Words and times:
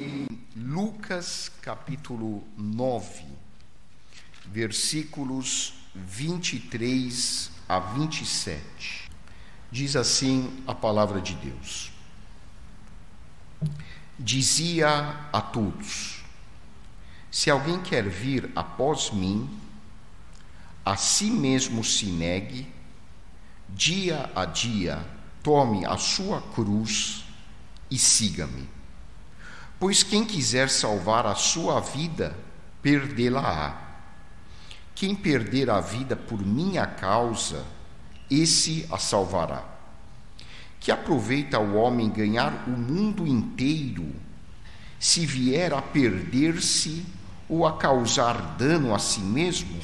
em 0.00 0.26
Lucas 0.56 1.52
capítulo 1.60 2.42
9, 2.56 3.24
versículos 4.46 5.74
23 5.94 7.50
a 7.68 7.78
27. 7.78 9.10
Diz 9.70 9.94
assim 9.96 10.64
a 10.66 10.74
palavra 10.74 11.20
de 11.20 11.34
Deus: 11.34 11.92
Dizia 14.18 14.88
a 15.32 15.40
todos: 15.40 16.24
Se 17.30 17.50
alguém 17.50 17.82
quer 17.82 18.08
vir 18.08 18.50
após 18.56 19.10
mim, 19.10 19.48
a 20.84 20.96
si 20.96 21.30
mesmo 21.30 21.84
se 21.84 22.06
negue, 22.06 22.72
dia 23.68 24.30
a 24.34 24.46
dia 24.46 25.06
tome 25.42 25.84
a 25.84 25.98
sua 25.98 26.40
cruz 26.40 27.24
e 27.90 27.98
siga-me. 27.98 28.79
Pois 29.80 30.02
quem 30.02 30.26
quiser 30.26 30.68
salvar 30.68 31.24
a 31.24 31.34
sua 31.34 31.80
vida, 31.80 32.36
perdê-la-á. 32.82 33.78
Quem 34.94 35.14
perder 35.14 35.70
a 35.70 35.80
vida 35.80 36.14
por 36.14 36.44
minha 36.44 36.86
causa, 36.86 37.64
esse 38.30 38.86
a 38.92 38.98
salvará. 38.98 39.64
Que 40.78 40.92
aproveita 40.92 41.58
o 41.58 41.76
homem 41.76 42.10
ganhar 42.10 42.64
o 42.68 42.72
mundo 42.72 43.26
inteiro, 43.26 44.06
se 44.98 45.24
vier 45.24 45.72
a 45.72 45.80
perder-se 45.80 47.06
ou 47.48 47.66
a 47.66 47.78
causar 47.78 48.56
dano 48.58 48.94
a 48.94 48.98
si 48.98 49.20
mesmo? 49.20 49.80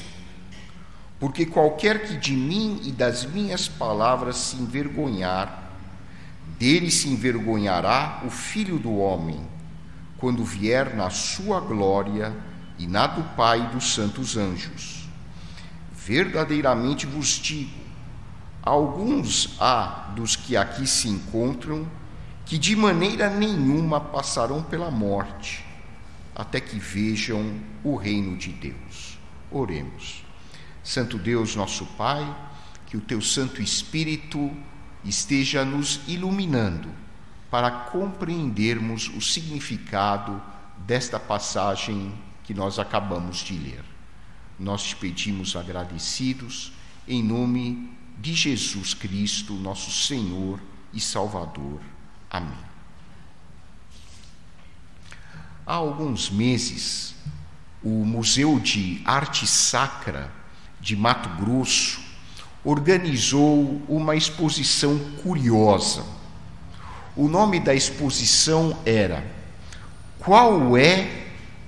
Porque 1.19 1.43
qualquer 1.43 2.05
que 2.05 2.17
de 2.17 2.33
mim 2.33 2.81
e 2.83 2.91
das 2.91 3.25
minhas 3.25 3.67
palavras 3.67 4.37
se 4.37 4.57
envergonhar, 4.57 5.71
dele 6.59 6.91
se 6.91 7.09
envergonhará 7.09 8.21
o 8.23 8.29
filho 8.29 8.77
do 8.77 8.95
homem, 8.97 9.56
quando 10.17 10.43
vier 10.43 10.95
na 10.95 11.09
sua 11.09 11.59
glória 11.59 12.35
e 12.77 12.87
na 12.87 13.07
do 13.07 13.23
Pai 13.35 13.65
e 13.65 13.73
dos 13.73 13.93
santos 13.93 14.37
anjos. 14.37 15.07
Verdadeiramente 15.91 17.05
vos 17.05 17.29
digo: 17.29 17.79
alguns 18.61 19.55
há 19.59 20.11
dos 20.15 20.35
que 20.35 20.55
aqui 20.55 20.87
se 20.87 21.07
encontram 21.07 21.87
que 22.45 22.57
de 22.57 22.75
maneira 22.75 23.29
nenhuma 23.29 23.99
passarão 23.99 24.63
pela 24.63 24.89
morte, 24.89 25.65
até 26.33 26.61
que 26.61 26.79
vejam 26.79 27.59
o 27.83 27.95
reino 27.95 28.37
de 28.37 28.51
Deus. 28.51 29.17
Oremos. 29.51 30.23
Santo 30.83 31.17
Deus, 31.17 31.55
nosso 31.55 31.85
Pai, 31.97 32.25
que 32.85 32.95
o 32.95 33.01
teu 33.01 33.21
Santo 33.21 33.61
Espírito 33.61 34.49
esteja 35.03 35.65
nos 35.65 35.99
iluminando 36.07 36.89
para 37.57 37.71
compreendermos 37.71 39.09
o 39.09 39.19
significado 39.19 40.39
desta 40.85 41.19
passagem 41.19 42.13
que 42.43 42.53
nós 42.53 42.77
acabamos 42.77 43.37
de 43.37 43.57
ler. 43.57 43.83
Nós 44.59 44.83
te 44.83 44.95
pedimos 44.95 45.55
agradecidos 45.55 46.71
em 47.07 47.23
nome 47.23 47.97
de 48.19 48.35
Jesus 48.35 48.93
Cristo, 48.93 49.53
nosso 49.53 49.89
Senhor 49.89 50.61
e 50.93 50.99
Salvador. 51.01 51.81
Amém. 52.29 52.59
Há 55.65 55.73
alguns 55.73 56.29
meses, 56.29 57.15
o 57.81 58.05
Museu 58.05 58.59
de 58.59 59.01
Arte 59.03 59.47
Sacra 59.47 60.31
de 60.79 60.95
Mato 60.95 61.43
Grosso 61.43 61.99
organizou 62.63 63.81
uma 63.89 64.15
exposição 64.15 64.99
curiosa. 65.23 66.16
O 67.17 67.27
nome 67.27 67.59
da 67.59 67.73
exposição 67.73 68.77
era 68.85 69.25
Qual 70.19 70.77
é 70.77 71.09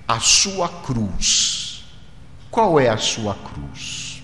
a 0.08 0.20
sua 0.20 0.70
cruz? 0.70 1.86
Qual 2.52 2.80
é 2.80 2.88
a 2.88 2.98
sua 2.98 3.34
cruz? 3.34 4.22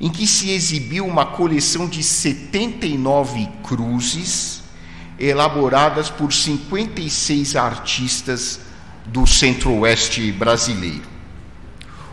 Em 0.00 0.08
que 0.08 0.26
se 0.26 0.50
exibiu 0.50 1.06
uma 1.06 1.26
coleção 1.26 1.86
de 1.86 2.02
79 2.02 3.46
cruzes 3.62 4.62
elaboradas 5.18 6.08
por 6.08 6.32
56 6.32 7.54
artistas 7.54 8.60
do 9.04 9.26
centro-oeste 9.26 10.32
brasileiro. 10.32 11.04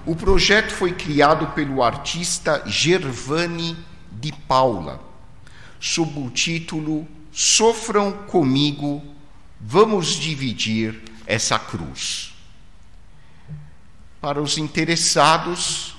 O 0.06 0.14
projeto 0.14 0.74
foi 0.74 0.92
criado 0.92 1.48
pelo 1.54 1.82
artista 1.82 2.64
Gervani 2.66 3.78
de 4.12 4.34
Paula, 4.34 5.02
sob 5.80 6.20
o 6.20 6.30
título 6.30 7.08
Sofram 7.42 8.12
comigo, 8.12 9.02
vamos 9.62 10.08
dividir 10.08 11.02
essa 11.26 11.58
cruz. 11.58 12.34
Para 14.20 14.42
os 14.42 14.58
interessados, 14.58 15.96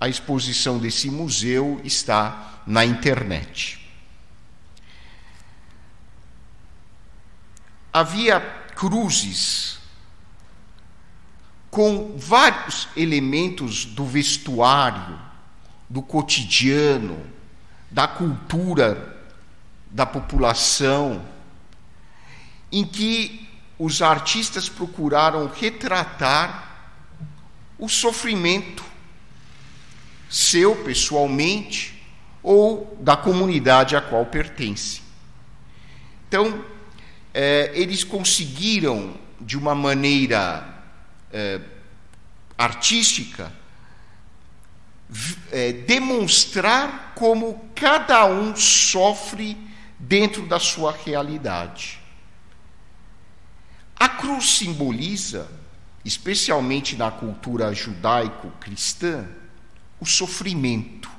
a 0.00 0.08
exposição 0.08 0.80
desse 0.80 1.08
museu 1.08 1.80
está 1.84 2.60
na 2.66 2.84
internet. 2.84 3.88
Havia 7.92 8.40
cruzes 8.74 9.78
com 11.70 12.18
vários 12.18 12.88
elementos 12.96 13.84
do 13.84 14.04
vestuário, 14.04 15.20
do 15.88 16.02
cotidiano, 16.02 17.24
da 17.92 18.08
cultura 18.08 19.13
da 19.94 20.04
população, 20.04 21.24
em 22.72 22.84
que 22.84 23.48
os 23.78 24.02
artistas 24.02 24.68
procuraram 24.68 25.46
retratar 25.46 26.98
o 27.78 27.88
sofrimento 27.88 28.84
seu 30.28 30.74
pessoalmente 30.82 32.04
ou 32.42 32.98
da 33.00 33.16
comunidade 33.16 33.94
a 33.94 34.00
qual 34.00 34.26
pertence. 34.26 35.00
Então, 36.26 36.64
eh, 37.32 37.70
eles 37.72 38.02
conseguiram, 38.02 39.14
de 39.40 39.56
uma 39.56 39.76
maneira 39.76 40.66
eh, 41.32 41.60
artística, 42.58 43.52
eh, 45.52 45.72
demonstrar 45.86 47.12
como 47.14 47.70
cada 47.76 48.26
um 48.26 48.56
sofre 48.56 49.56
dentro 50.06 50.46
da 50.46 50.58
sua 50.58 50.92
realidade. 50.92 51.98
A 53.96 54.08
cruz 54.08 54.58
simboliza, 54.58 55.48
especialmente 56.04 56.96
na 56.96 57.10
cultura 57.10 57.72
judaico-cristã, 57.72 59.26
o 59.98 60.04
sofrimento. 60.04 61.10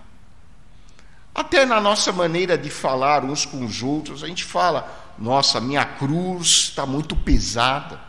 Até 1.33 1.65
na 1.65 1.81
nossa 1.81 2.11
maneira 2.11 2.57
de 2.57 2.69
falar 2.69 3.23
uns 3.23 3.45
com 3.45 3.65
os 3.65 3.81
outros, 3.81 4.23
a 4.23 4.27
gente 4.27 4.43
fala: 4.43 5.13
nossa, 5.17 5.59
minha 5.59 5.83
cruz 5.83 6.47
está 6.69 6.85
muito 6.85 7.15
pesada. 7.15 7.99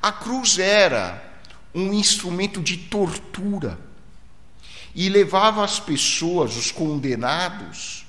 A 0.00 0.12
cruz 0.12 0.58
era 0.58 1.22
um 1.74 1.92
instrumento 1.92 2.62
de 2.62 2.76
tortura 2.76 3.78
e 4.94 5.08
levava 5.08 5.64
as 5.64 5.80
pessoas, 5.80 6.56
os 6.56 6.70
condenados, 6.70 8.03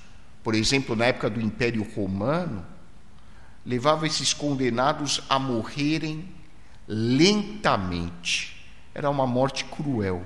por 0.45 0.53
exemplo, 0.53 0.95
na 0.95 1.05
época 1.05 1.27
do 1.27 1.41
Império 1.41 1.81
Romano, 1.95 2.63
levava 3.65 4.05
esses 4.05 4.31
condenados 4.31 5.19
a 5.27 5.39
morrerem 5.39 6.29
lentamente. 6.87 8.55
Era 8.93 9.09
uma 9.09 9.25
morte 9.25 9.65
cruel. 9.65 10.23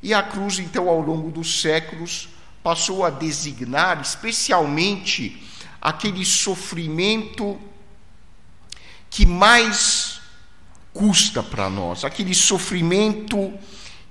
E 0.00 0.14
a 0.14 0.22
cruz, 0.22 0.60
então, 0.60 0.88
ao 0.88 1.00
longo 1.00 1.32
dos 1.32 1.60
séculos, 1.60 2.28
passou 2.62 3.04
a 3.04 3.10
designar 3.10 4.00
especialmente 4.00 5.44
aquele 5.82 6.24
sofrimento 6.24 7.58
que 9.10 9.26
mais 9.26 10.20
custa 10.92 11.42
para 11.42 11.68
nós, 11.68 12.04
aquele 12.04 12.36
sofrimento 12.36 13.52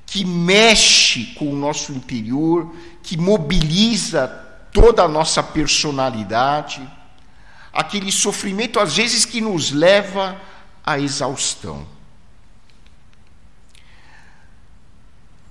que 0.06 0.26
mexe 0.26 1.28
com 1.36 1.50
o 1.50 1.56
nosso 1.56 1.94
interior, 1.94 2.76
que 3.02 3.16
mobiliza 3.16 4.43
toda 4.74 5.04
a 5.04 5.08
nossa 5.08 5.44
personalidade, 5.44 6.81
aquele 7.72 8.12
sofrimento 8.12 8.80
às 8.80 8.98
vezes 8.98 9.24
que 9.24 9.40
nos 9.40 9.72
leva 9.72 10.42
à 10.84 11.00
exaustão. 11.00 11.88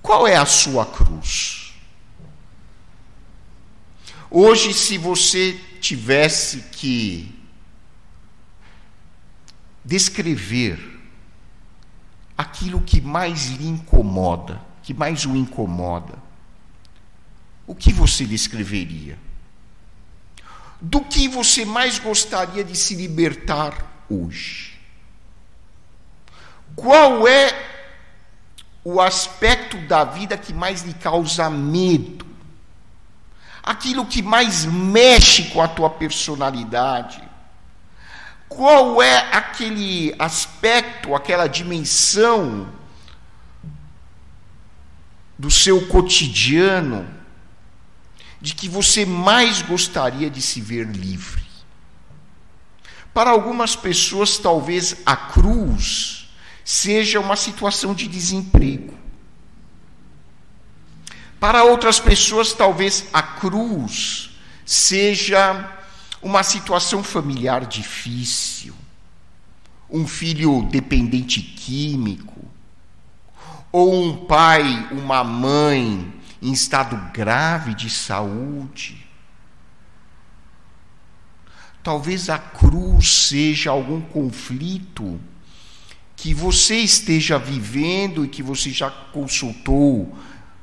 Qual 0.03 0.27
é 0.27 0.37
a 0.37 0.45
sua 0.45 0.85
cruz? 0.85 1.73
Hoje, 4.29 4.75
se 4.75 4.99
você 4.99 5.53
tivesse 5.81 6.63
que 6.73 7.39
descrever 9.85 11.01
aquilo 12.37 12.81
que 12.81 13.01
mais 13.01 13.49
lhe 13.51 13.69
incomoda, 13.69 14.61
que 14.83 14.95
mais 14.95 15.25
o 15.25 15.37
incomoda, 15.37 16.22
o 17.67 17.75
que 17.75 17.93
você 17.93 18.25
descreveria? 18.25 19.19
Do 20.81 21.01
que 21.01 21.29
você 21.29 21.65
mais 21.65 21.99
gostaria 21.99 22.65
de 22.65 22.77
se 22.77 22.95
libertar 22.95 24.05
hoje? 24.09 24.79
Qual 26.75 27.27
é 27.29 27.71
o 28.85 29.01
aspecto 29.01 29.77
da 29.87 30.05
vida 30.05 30.37
que 30.37 30.53
mais 30.53 30.83
lhe 30.83 30.95
causa 30.95 31.49
medo? 31.49 32.27
Aquilo 33.63 34.05
que 34.05 34.23
mais 34.23 34.65
mexe 34.65 35.45
com 35.51 35.63
a 35.63 35.69
tua 35.69 35.89
personalidade? 35.89 37.23
Qual 38.49 39.01
é 39.01 39.19
aquele 39.33 40.15
aspecto, 40.19 41.15
aquela 41.15 41.47
dimensão 41.47 42.69
do 45.39 45.51
seu 45.51 45.87
cotidiano 45.87 47.22
de 48.43 48.57
que 48.57 48.69
você 48.69 49.07
mais 49.07 49.63
gostaria 49.63 50.29
de 50.29 50.43
se 50.43 50.61
ver 50.61 50.89
livre? 50.89 51.45
Para 53.15 53.31
algumas 53.31 53.77
pessoas, 53.77 54.37
talvez 54.37 54.97
a 55.07 55.15
cruz 55.15 56.29
seja 56.65 57.21
uma 57.21 57.37
situação 57.37 57.95
de 57.95 58.09
desemprego. 58.09 58.99
Para 61.39 61.63
outras 61.63 62.01
pessoas, 62.01 62.53
talvez 62.53 63.07
a 63.13 63.23
cruz 63.23 64.31
seja 64.67 65.79
uma 66.21 66.43
situação 66.43 67.03
familiar 67.03 67.65
difícil, 67.65 68.75
um 69.89 70.07
filho 70.07 70.63
dependente 70.71 71.41
químico, 71.41 72.45
ou 73.71 74.05
um 74.05 74.17
pai, 74.27 74.89
uma 74.91 75.23
mãe 75.23 76.13
em 76.43 76.53
estado 76.53 76.97
grave 77.13 77.73
de 77.73 77.89
saúde. 77.89 79.07
Talvez 81.85 82.29
a 82.29 82.39
cruz 82.39 83.29
seja 83.29 83.71
algum 83.71 84.01
conflito 84.01 85.21
que 86.17 86.35
você 86.35 86.77
esteja 86.77 87.39
vivendo 87.39 88.25
e 88.25 88.29
que 88.29 88.43
você 88.43 88.71
já 88.71 88.91
consultou 88.91 90.17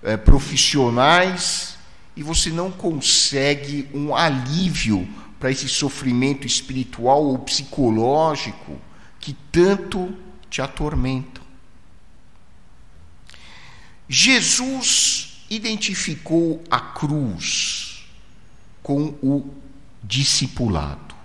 é, 0.03 0.17
profissionais 0.17 1.77
e 2.15 2.23
você 2.23 2.49
não 2.49 2.71
consegue 2.71 3.89
um 3.93 4.13
alívio 4.13 5.07
para 5.39 5.51
esse 5.51 5.69
sofrimento 5.69 6.45
espiritual 6.45 7.23
ou 7.23 7.39
psicológico 7.39 8.77
que 9.19 9.33
tanto 9.51 10.13
te 10.49 10.61
atormentam. 10.61 11.43
Jesus 14.07 15.28
identificou 15.49 16.63
a 16.69 16.79
cruz 16.79 18.05
com 18.83 19.15
o 19.21 19.53
discipulado. 20.03 21.15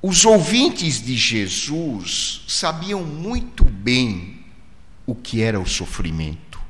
Os 0.00 0.24
ouvintes 0.24 1.00
de 1.02 1.16
Jesus 1.16 2.42
sabiam 2.46 3.02
muito 3.02 3.64
bem 3.64 4.44
o 5.06 5.14
que 5.14 5.42
era 5.42 5.58
o 5.58 5.66
sofrimento, 5.66 6.60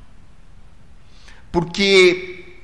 porque 1.50 2.56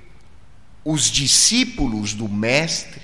os 0.84 1.10
discípulos 1.10 2.14
do 2.14 2.28
Mestre 2.28 3.02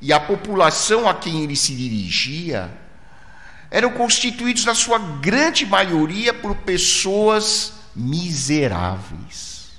e 0.00 0.12
a 0.12 0.20
população 0.20 1.08
a 1.08 1.14
quem 1.14 1.42
ele 1.42 1.56
se 1.56 1.74
dirigia 1.74 2.70
eram 3.70 3.90
constituídos, 3.92 4.64
na 4.64 4.74
sua 4.74 4.98
grande 4.98 5.64
maioria, 5.64 6.34
por 6.34 6.54
pessoas 6.56 7.72
miseráveis. 7.94 9.70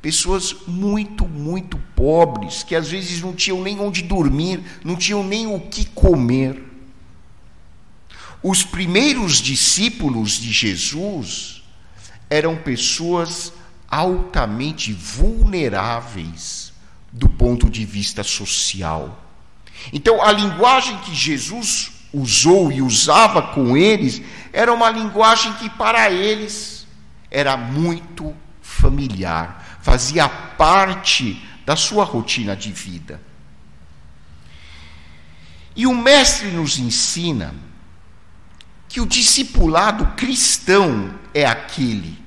Pessoas 0.00 0.54
muito, 0.66 1.26
muito 1.26 1.78
pobres, 1.96 2.62
que 2.62 2.76
às 2.76 2.88
vezes 2.88 3.20
não 3.20 3.34
tinham 3.34 3.62
nem 3.62 3.80
onde 3.80 4.02
dormir, 4.02 4.62
não 4.84 4.94
tinham 4.94 5.24
nem 5.24 5.46
o 5.46 5.58
que 5.60 5.84
comer. 5.86 6.62
Os 8.42 8.62
primeiros 8.62 9.38
discípulos 9.38 10.32
de 10.32 10.52
Jesus 10.52 11.62
eram 12.30 12.56
pessoas 12.56 13.52
altamente 13.90 14.92
vulneráveis 14.92 16.72
do 17.10 17.28
ponto 17.28 17.70
de 17.70 17.84
vista 17.84 18.22
social. 18.22 19.24
Então, 19.92 20.22
a 20.22 20.30
linguagem 20.32 20.96
que 20.98 21.14
Jesus 21.14 21.92
usou 22.12 22.70
e 22.70 22.82
usava 22.82 23.42
com 23.42 23.76
eles 23.76 24.22
era 24.52 24.72
uma 24.72 24.90
linguagem 24.90 25.52
que 25.54 25.68
para 25.70 26.10
eles 26.10 26.75
era 27.30 27.56
muito 27.56 28.34
familiar, 28.62 29.78
fazia 29.82 30.28
parte 30.28 31.42
da 31.64 31.76
sua 31.76 32.04
rotina 32.04 32.56
de 32.56 32.72
vida. 32.72 33.20
E 35.74 35.86
o 35.86 35.94
Mestre 35.94 36.48
nos 36.48 36.78
ensina 36.78 37.54
que 38.88 39.00
o 39.00 39.06
discipulado 39.06 40.06
cristão 40.16 41.14
é 41.34 41.44
aquele 41.44 42.26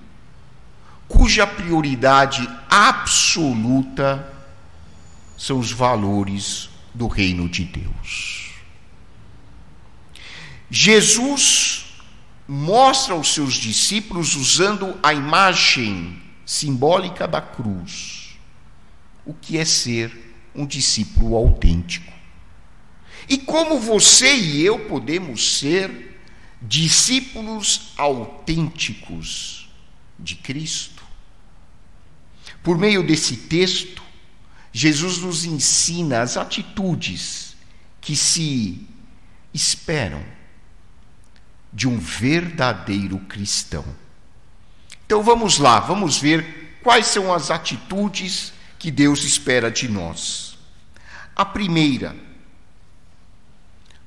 cuja 1.09 1.47
prioridade 1.47 2.47
absoluta 2.69 4.31
são 5.35 5.57
os 5.57 5.71
valores 5.71 6.69
do 6.93 7.07
reino 7.07 7.49
de 7.49 7.63
Deus. 7.63 8.51
Jesus 10.69 11.88
mostra 12.51 13.13
aos 13.13 13.31
seus 13.31 13.53
discípulos, 13.53 14.35
usando 14.35 14.99
a 15.03 15.13
imagem 15.13 16.19
simbólica 16.43 17.27
da 17.27 17.39
cruz, 17.39 18.39
o 19.23 19.35
que 19.35 19.59
é 19.59 19.63
ser 19.63 20.33
um 20.55 20.65
discípulo 20.65 21.35
autêntico. 21.35 22.11
E 23.29 23.37
como 23.37 23.79
você 23.79 24.35
e 24.35 24.65
eu 24.65 24.79
podemos 24.87 25.59
ser 25.59 26.19
discípulos 26.59 27.93
autênticos 27.95 29.69
de 30.17 30.33
Cristo? 30.33 31.03
Por 32.63 32.79
meio 32.79 33.05
desse 33.05 33.37
texto, 33.37 34.01
Jesus 34.73 35.19
nos 35.19 35.45
ensina 35.45 36.21
as 36.21 36.35
atitudes 36.35 37.55
que 38.01 38.15
se 38.15 38.87
esperam 39.53 40.38
de 41.71 41.87
um 41.87 41.97
verdadeiro 41.97 43.19
cristão. 43.19 43.85
Então 45.05 45.23
vamos 45.23 45.57
lá, 45.57 45.79
vamos 45.79 46.17
ver 46.17 46.79
quais 46.83 47.07
são 47.07 47.33
as 47.33 47.51
atitudes 47.51 48.53
que 48.77 48.91
Deus 48.91 49.23
espera 49.23 49.69
de 49.69 49.87
nós. 49.87 50.57
A 51.35 51.45
primeira, 51.45 52.15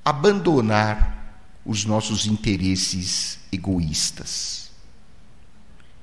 abandonar 0.04 1.22
os 1.64 1.84
nossos 1.84 2.26
interesses 2.26 3.38
egoístas. 3.52 4.70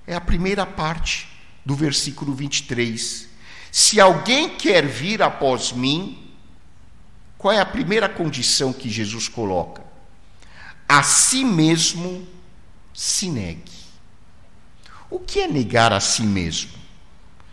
É 0.07 0.15
a 0.15 0.21
primeira 0.21 0.65
parte 0.65 1.27
do 1.65 1.75
versículo 1.75 2.33
23. 2.33 3.27
Se 3.71 3.99
alguém 3.99 4.55
quer 4.57 4.87
vir 4.87 5.21
após 5.21 5.71
mim, 5.71 6.33
qual 7.37 7.53
é 7.53 7.59
a 7.59 7.65
primeira 7.65 8.09
condição 8.09 8.73
que 8.73 8.89
Jesus 8.89 9.27
coloca? 9.27 9.88
A 10.89 11.03
si 11.03 11.45
mesmo 11.45 12.27
se 12.91 13.29
negue. 13.29 13.71
O 15.07 15.19
que 15.19 15.41
é 15.41 15.47
negar 15.47 15.93
a 15.93 15.99
si 15.99 16.23
mesmo? 16.23 16.71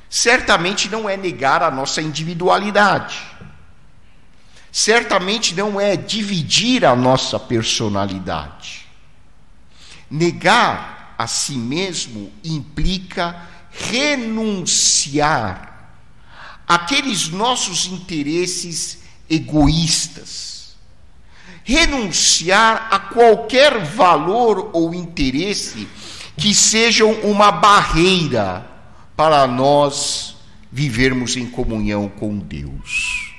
Certamente 0.09 0.88
não 0.88 1.07
é 1.09 1.16
negar 1.16 1.62
a 1.62 1.71
nossa 1.71 2.00
individualidade. 2.00 3.21
Certamente 4.73 5.55
não 5.55 5.81
é 5.81 5.97
dividir 5.97 6.85
a 6.85 6.97
nossa 6.97 7.38
personalidade. 7.38 8.87
Negar 10.11 11.14
a 11.19 11.26
si 11.26 11.57
mesmo 11.57 12.33
implica 12.43 13.47
renunciar 13.71 15.66
àqueles 16.66 17.28
nossos 17.28 17.87
interesses 17.87 18.99
egoístas, 19.28 20.55
renunciar 21.66 22.87
a 22.92 22.99
qualquer 22.99 23.85
valor 23.85 24.70
ou 24.73 24.94
interesse 24.94 25.88
que 26.37 26.54
sejam 26.54 27.11
uma 27.23 27.50
barreira 27.50 28.64
para 29.16 29.46
nós 29.49 30.37
vivermos 30.70 31.37
em 31.37 31.44
comunhão 31.44 32.08
com 32.08 32.38
Deus. 32.38 33.35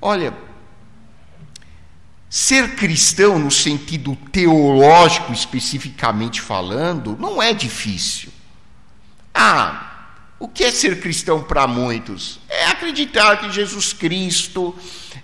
Olha, 0.00 0.32
Ser 2.30 2.76
cristão, 2.76 3.38
no 3.38 3.50
sentido 3.50 4.14
teológico 4.30 5.32
especificamente 5.32 6.42
falando, 6.42 7.16
não 7.18 7.42
é 7.42 7.54
difícil. 7.54 8.30
Ah, 9.34 9.87
o 10.38 10.46
que 10.46 10.64
é 10.64 10.70
ser 10.70 11.00
cristão 11.00 11.42
para 11.42 11.66
muitos? 11.66 12.38
É 12.48 12.66
acreditar 12.66 13.40
que 13.40 13.50
Jesus 13.50 13.92
Cristo 13.92 14.74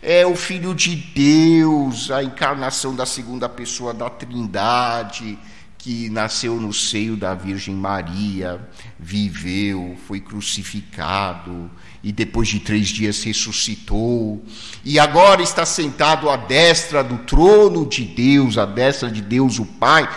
é 0.02 0.26
o 0.26 0.35
Filho 0.35 0.75
de 0.75 0.97
Deus, 0.97 2.11
a 2.11 2.23
encarnação 2.23 2.94
da 2.97 3.06
segunda 3.06 3.49
pessoa 3.49 3.94
da 3.94 4.11
Trindade, 4.11 5.38
que 5.78 6.09
nasceu 6.11 6.56
no 6.56 6.73
seio 6.73 7.16
da 7.16 7.35
Virgem 7.35 7.75
Maria, 7.75 8.61
viveu, 8.99 9.97
foi 10.09 10.18
crucificado 10.18 11.71
e 12.02 12.11
depois 12.11 12.49
de 12.49 12.59
três 12.59 12.88
dias 12.88 13.23
ressuscitou, 13.23 14.44
e 14.85 14.99
agora 14.99 15.42
está 15.42 15.64
sentado 15.64 16.28
à 16.28 16.37
destra 16.37 17.04
do 17.04 17.18
trono 17.18 17.87
de 17.87 18.04
Deus, 18.04 18.59
à 18.59 18.66
destra 18.66 19.11
de 19.11 19.23
Deus 19.23 19.59
o 19.59 19.64
Pai. 19.64 20.09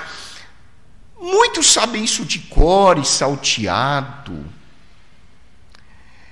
Muitos 1.20 1.68
sabem 1.68 2.04
isso 2.04 2.26
de 2.26 2.40
cor 2.40 2.98
e 2.98 3.06
salteado. 3.06 4.57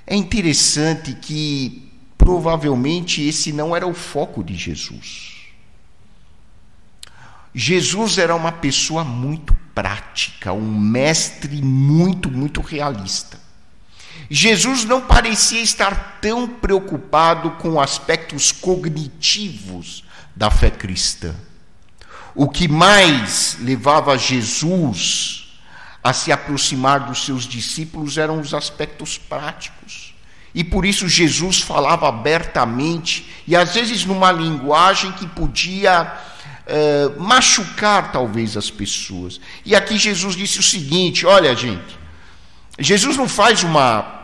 É 0.08 0.16
interessante 0.16 1.14
que 1.14 1.92
provavelmente 2.18 3.22
esse 3.22 3.52
não 3.52 3.76
era 3.76 3.88
o 3.88 3.94
foco 3.94 4.44
de 4.44 4.56
Jesus. 4.56 5.36
Jesus 7.54 8.18
era 8.18 8.36
uma 8.36 8.52
pessoa 8.52 9.04
muito 9.04 9.56
prática, 9.74 10.52
um 10.52 10.78
mestre 10.80 11.62
muito, 11.62 12.30
muito 12.30 12.62
realista. 12.62 13.40
Jesus 14.30 14.86
não 14.86 15.02
parecia 15.02 15.62
estar 15.62 16.20
tão 16.22 16.48
preocupado 16.48 17.52
com 17.52 17.80
aspectos 17.80 18.52
cognitivos 18.52 20.04
da 20.36 20.52
fé 20.52 20.70
cristã. 20.70 21.34
O 22.34 22.50
que 22.50 22.68
mais 22.68 23.58
levava 23.62 24.18
Jesus 24.18 25.45
a 26.06 26.14
se 26.14 26.32
aproximar 26.32 27.00
dos 27.00 27.26
seus 27.26 27.46
discípulos 27.46 28.20
eram 28.20 28.40
os 28.40 28.54
aspectos 28.54 29.18
práticos. 29.18 30.14
E 30.54 30.64
por 30.64 30.86
isso 30.86 31.10
Jesus 31.10 31.62
falava 31.62 32.08
abertamente, 32.08 33.28
e 33.48 33.56
às 33.56 33.74
vezes 33.74 34.06
numa 34.06 34.32
linguagem 34.32 35.12
que 35.14 35.26
podia 35.26 36.16
eh, 36.68 37.10
machucar 37.18 38.12
talvez 38.12 38.56
as 38.56 38.70
pessoas. 38.70 39.42
E 39.66 39.76
aqui 39.76 39.98
Jesus 39.98 40.36
disse 40.36 40.60
o 40.60 40.64
seguinte: 40.64 41.26
olha, 41.26 41.56
gente, 41.56 41.98
Jesus 42.78 43.18
não 43.18 43.28
faz 43.28 43.64
uma 43.64 44.15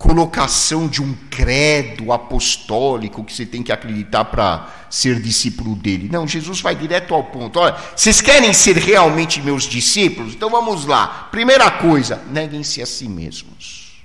colocação 0.00 0.88
de 0.88 1.02
um 1.02 1.14
credo 1.28 2.10
apostólico 2.10 3.22
que 3.22 3.34
você 3.34 3.44
tem 3.44 3.62
que 3.62 3.70
acreditar 3.70 4.24
para 4.24 4.86
ser 4.88 5.20
discípulo 5.20 5.76
dele. 5.76 6.08
Não, 6.10 6.26
Jesus 6.26 6.62
vai 6.62 6.74
direto 6.74 7.12
ao 7.12 7.24
ponto. 7.24 7.58
Olha, 7.58 7.76
vocês 7.94 8.18
querem 8.18 8.50
ser 8.54 8.78
realmente 8.78 9.42
meus 9.42 9.64
discípulos? 9.64 10.32
Então 10.32 10.48
vamos 10.48 10.86
lá. 10.86 11.28
Primeira 11.30 11.70
coisa, 11.70 12.16
neguem-se 12.30 12.80
a 12.80 12.86
si 12.86 13.06
mesmos. 13.06 14.02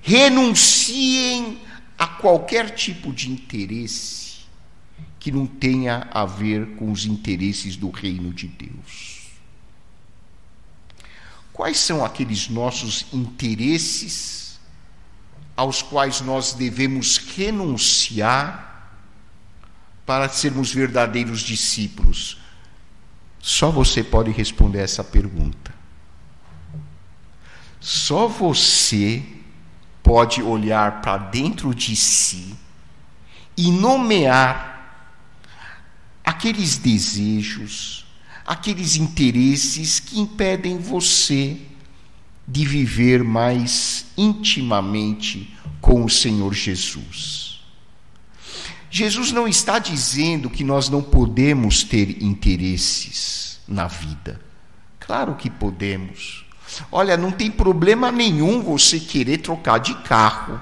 Renunciem 0.00 1.58
a 1.98 2.06
qualquer 2.06 2.70
tipo 2.70 3.12
de 3.12 3.32
interesse 3.32 4.42
que 5.18 5.32
não 5.32 5.44
tenha 5.44 6.06
a 6.12 6.24
ver 6.24 6.76
com 6.76 6.92
os 6.92 7.04
interesses 7.04 7.74
do 7.74 7.90
reino 7.90 8.32
de 8.32 8.46
Deus. 8.46 9.09
Quais 11.60 11.78
são 11.78 12.02
aqueles 12.02 12.48
nossos 12.48 13.04
interesses 13.12 14.58
aos 15.54 15.82
quais 15.82 16.22
nós 16.22 16.54
devemos 16.54 17.18
renunciar 17.18 18.96
para 20.06 20.26
sermos 20.26 20.72
verdadeiros 20.72 21.42
discípulos? 21.42 22.38
Só 23.38 23.70
você 23.70 24.02
pode 24.02 24.30
responder 24.30 24.78
essa 24.78 25.04
pergunta. 25.04 25.74
Só 27.78 28.26
você 28.26 29.22
pode 30.02 30.42
olhar 30.42 31.02
para 31.02 31.18
dentro 31.18 31.74
de 31.74 31.94
si 31.94 32.56
e 33.54 33.70
nomear 33.70 34.96
aqueles 36.24 36.78
desejos, 36.78 38.06
aqueles 38.50 38.96
interesses 38.96 40.00
que 40.00 40.18
impedem 40.18 40.76
você 40.76 41.56
de 42.48 42.64
viver 42.64 43.22
mais 43.22 44.06
intimamente 44.18 45.56
com 45.80 46.04
o 46.04 46.10
Senhor 46.10 46.52
Jesus. 46.52 47.60
Jesus 48.90 49.30
não 49.30 49.46
está 49.46 49.78
dizendo 49.78 50.50
que 50.50 50.64
nós 50.64 50.88
não 50.88 51.00
podemos 51.00 51.84
ter 51.84 52.20
interesses 52.24 53.60
na 53.68 53.86
vida. 53.86 54.40
Claro 54.98 55.36
que 55.36 55.48
podemos. 55.48 56.44
Olha, 56.90 57.16
não 57.16 57.30
tem 57.30 57.52
problema 57.52 58.10
nenhum 58.10 58.62
você 58.62 58.98
querer 58.98 59.38
trocar 59.38 59.78
de 59.78 59.94
carro. 60.02 60.60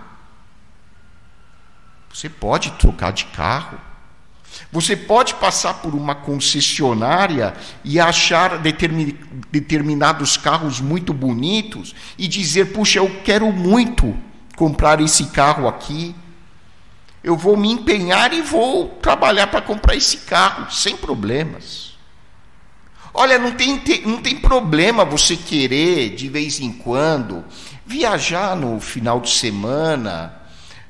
Você 2.13 2.29
pode 2.29 2.71
trocar 2.73 3.15
de 3.15 3.25
carro. 3.25 3.88
Você 4.71 4.95
pode 4.95 5.35
passar 5.35 5.75
por 5.75 5.95
uma 5.95 6.15
concessionária 6.15 7.55
e 7.83 7.99
achar 7.99 8.59
determinados 9.51 10.37
carros 10.37 10.81
muito 10.81 11.15
bonitos 11.15 11.95
e 12.19 12.29
dizer: 12.29 12.73
puxa, 12.73 12.99
eu 12.99 13.21
quero 13.25 13.51
muito 13.51 14.15
comprar 14.57 15.01
esse 15.01 15.27
carro 15.27 15.67
aqui. 15.67 16.15
Eu 17.25 17.37
vou 17.37 17.57
me 17.57 17.73
empenhar 17.73 18.33
e 18.33 18.43
vou 18.43 18.89
trabalhar 19.01 19.47
para 19.47 19.63
comprar 19.63 19.97
esse 19.97 20.19
carro, 20.19 20.71
sem 20.71 20.97
problemas. 20.97 21.97
Olha, 23.15 23.39
não 23.39 23.53
tem, 23.53 23.81
não 24.05 24.19
tem 24.19 24.37
problema 24.37 25.05
você 25.05 25.35
querer, 25.35 26.15
de 26.15 26.29
vez 26.29 26.61
em 26.61 26.73
quando, 26.73 27.45
viajar 27.87 28.55
no 28.55 28.79
final 28.81 29.19
de 29.19 29.31
semana. 29.31 30.35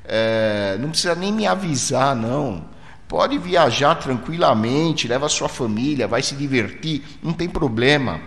É, 0.03 0.77
não 0.79 0.89
precisa 0.89 1.15
nem 1.15 1.31
me 1.31 1.47
avisar, 1.47 2.15
não 2.15 2.77
Pode 3.09 3.39
viajar 3.39 3.95
tranquilamente, 3.95 5.07
leva 5.07 5.25
a 5.25 5.29
sua 5.29 5.49
família, 5.49 6.07
vai 6.07 6.21
se 6.21 6.35
divertir, 6.35 7.01
não 7.23 7.33
tem 7.33 7.49
problema. 7.49 8.21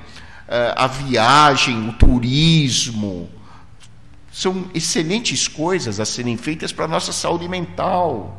Eh, 0.49 0.75
a 0.77 0.89
viagem, 0.89 1.89
o 1.89 1.93
turismo, 1.93 3.31
são 4.33 4.65
excelentes 4.75 5.47
coisas 5.47 6.01
a 6.01 6.05
serem 6.05 6.37
feitas 6.37 6.73
para 6.73 6.87
a 6.87 6.89
nossa 6.89 7.13
saúde 7.13 7.49
mental. 7.49 8.37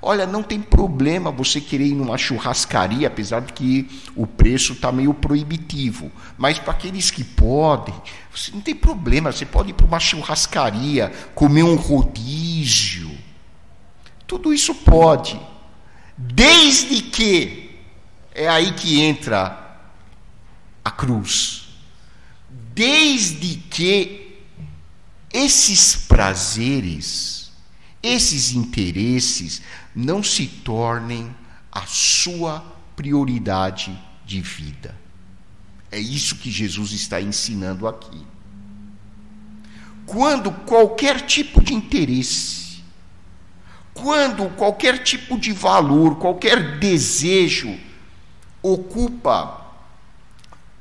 Olha, 0.00 0.24
não 0.24 0.40
tem 0.40 0.60
problema 0.60 1.32
você 1.32 1.60
querer 1.60 1.86
ir 1.86 1.94
numa 1.96 2.16
churrascaria, 2.16 3.08
apesar 3.08 3.40
de 3.40 3.52
que 3.52 3.90
o 4.14 4.24
preço 4.24 4.74
está 4.74 4.92
meio 4.92 5.12
proibitivo. 5.12 6.12
Mas 6.38 6.60
para 6.60 6.74
aqueles 6.74 7.10
que 7.10 7.24
podem, 7.24 7.94
você 8.32 8.52
não 8.52 8.60
tem 8.60 8.74
problema, 8.74 9.32
você 9.32 9.44
pode 9.44 9.70
ir 9.70 9.72
para 9.72 9.86
uma 9.86 9.98
churrascaria, 9.98 11.10
comer 11.34 11.64
um 11.64 11.74
rodízio. 11.74 13.10
Tudo 14.28 14.54
isso 14.54 14.72
pode. 14.76 15.40
Desde 16.24 17.02
que 17.02 17.70
é 18.34 18.48
aí 18.48 18.72
que 18.74 19.00
entra 19.00 19.80
a 20.84 20.90
cruz. 20.90 21.68
Desde 22.74 23.56
que 23.56 24.40
esses 25.32 25.96
prazeres, 25.96 27.50
esses 28.02 28.52
interesses 28.52 29.62
não 29.94 30.22
se 30.22 30.46
tornem 30.46 31.34
a 31.70 31.86
sua 31.86 32.60
prioridade 32.94 33.98
de 34.24 34.40
vida. 34.40 34.96
É 35.90 35.98
isso 35.98 36.36
que 36.36 36.50
Jesus 36.50 36.92
está 36.92 37.20
ensinando 37.20 37.86
aqui. 37.88 38.24
Quando 40.06 40.50
qualquer 40.50 41.20
tipo 41.22 41.62
de 41.62 41.74
interesse 41.74 42.61
quando 43.94 44.50
qualquer 44.50 45.02
tipo 45.02 45.38
de 45.38 45.52
valor, 45.52 46.16
qualquer 46.16 46.78
desejo 46.78 47.78
ocupa 48.62 49.60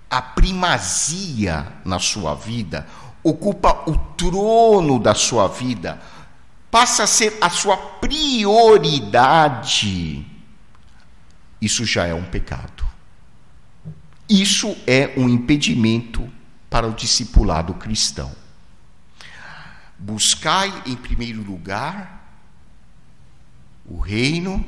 a 0.10 0.22
primazia 0.22 1.72
na 1.86 2.00
sua 2.00 2.36
vida, 2.36 2.86
ocupa 3.24 3.90
o 3.90 3.98
trono 4.16 5.00
da 5.00 5.14
sua 5.14 5.48
vida, 5.48 6.02
passa 6.70 7.04
a 7.04 7.08
ser 7.08 7.38
a 7.42 7.50
sua 7.50 7.78
prioridade, 7.78 10.26
isso 11.62 11.86
já 11.86 12.08
é 12.08 12.14
um 12.14 12.26
pecado. 12.26 12.90
Isso 14.28 14.76
é 14.88 15.14
um 15.18 15.28
impedimento 15.28 16.28
para 16.70 16.88
o 16.88 16.94
discipulado 16.94 17.74
cristão. 17.74 18.32
Buscai 20.00 20.72
em 20.86 20.96
primeiro 20.96 21.44
lugar 21.44 22.21
o 23.86 24.00
reino 24.00 24.64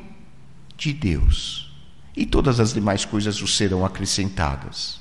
de 0.75 0.93
Deus, 0.93 1.72
e 2.15 2.25
todas 2.25 2.60
as 2.60 2.74
demais 2.74 3.05
coisas 3.05 3.41
o 3.41 3.48
serão 3.48 3.86
acrescentadas. 3.86 5.00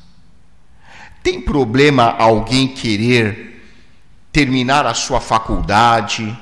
Tem 1.22 1.40
problema 1.40 2.04
alguém 2.04 2.68
querer 2.68 3.62
terminar 4.32 4.86
a 4.86 4.94
sua 4.94 5.20
faculdade, 5.20 6.36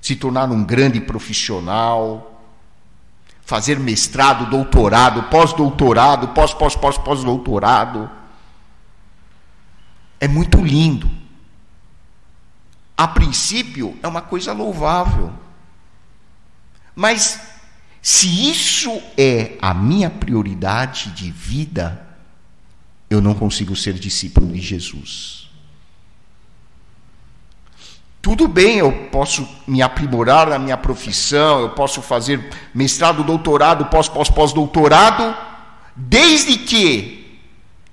se 0.00 0.14
tornar 0.16 0.50
um 0.50 0.64
grande 0.64 1.00
profissional, 1.00 2.40
fazer 3.46 3.78
mestrado, 3.78 4.50
doutorado, 4.50 5.24
pós-doutorado, 5.24 6.28
pós, 6.28 6.54
pós, 6.54 6.74
pós, 6.74 6.98
pós-doutorado? 6.98 8.10
É 10.18 10.26
muito 10.26 10.60
lindo. 10.60 11.10
A 12.96 13.06
princípio, 13.06 13.98
é 14.02 14.08
uma 14.08 14.22
coisa 14.22 14.52
louvável. 14.52 15.32
Mas 16.96 17.38
se 18.00 18.50
isso 18.50 18.90
é 19.18 19.58
a 19.60 19.74
minha 19.74 20.08
prioridade 20.08 21.10
de 21.10 21.30
vida, 21.30 22.06
eu 23.10 23.20
não 23.20 23.34
consigo 23.34 23.76
ser 23.76 23.92
discípulo 23.94 24.50
de 24.52 24.60
Jesus. 24.60 25.50
Tudo 28.22 28.48
bem, 28.48 28.78
eu 28.78 28.90
posso 29.12 29.46
me 29.68 29.82
aprimorar 29.82 30.48
na 30.48 30.58
minha 30.58 30.76
profissão, 30.76 31.60
eu 31.60 31.70
posso 31.70 32.02
fazer 32.02 32.50
mestrado, 32.74 33.22
doutorado, 33.22 33.84
pós, 33.86 34.08
pós, 34.08 34.28
pós-doutorado, 34.28 35.36
desde 35.94 36.56
que 36.56 37.40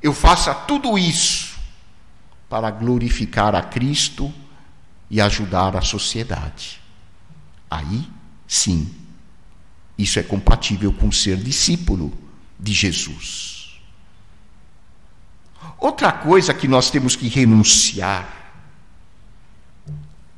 eu 0.01 0.13
faça 0.13 0.53
tudo 0.53 0.97
isso 0.97 1.55
para 2.49 2.71
glorificar 2.71 3.53
a 3.53 3.61
Cristo 3.61 4.33
e 5.09 5.21
ajudar 5.21 5.75
a 5.75 5.81
sociedade. 5.81 6.81
Aí, 7.69 8.07
sim, 8.47 8.93
isso 9.97 10.19
é 10.19 10.23
compatível 10.23 10.91
com 10.93 11.11
ser 11.11 11.37
discípulo 11.37 12.13
de 12.59 12.73
Jesus. 12.73 13.79
Outra 15.79 16.11
coisa 16.11 16.53
que 16.53 16.67
nós 16.67 16.89
temos 16.89 17.15
que 17.15 17.27
renunciar 17.27 18.43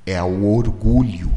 é 0.05 0.17
ao 0.17 0.43
orgulho. 0.43 1.33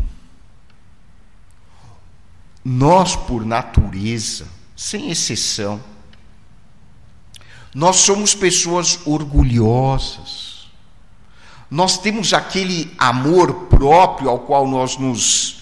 Nós, 2.65 3.17
por 3.17 3.45
natureza, 3.47 4.47
sem 4.77 5.11
exceção, 5.11 5.83
nós 7.75 7.97
somos 7.97 8.35
pessoas 8.35 9.01
orgulhosas. 9.07 10.69
Nós 11.71 11.99
temos 11.99 12.33
aquele 12.33 12.95
amor 12.99 13.67
próprio 13.67 14.31
ao 14.31 14.41
qual 14.41 14.67
nós 14.67 14.97
nos 14.97 15.58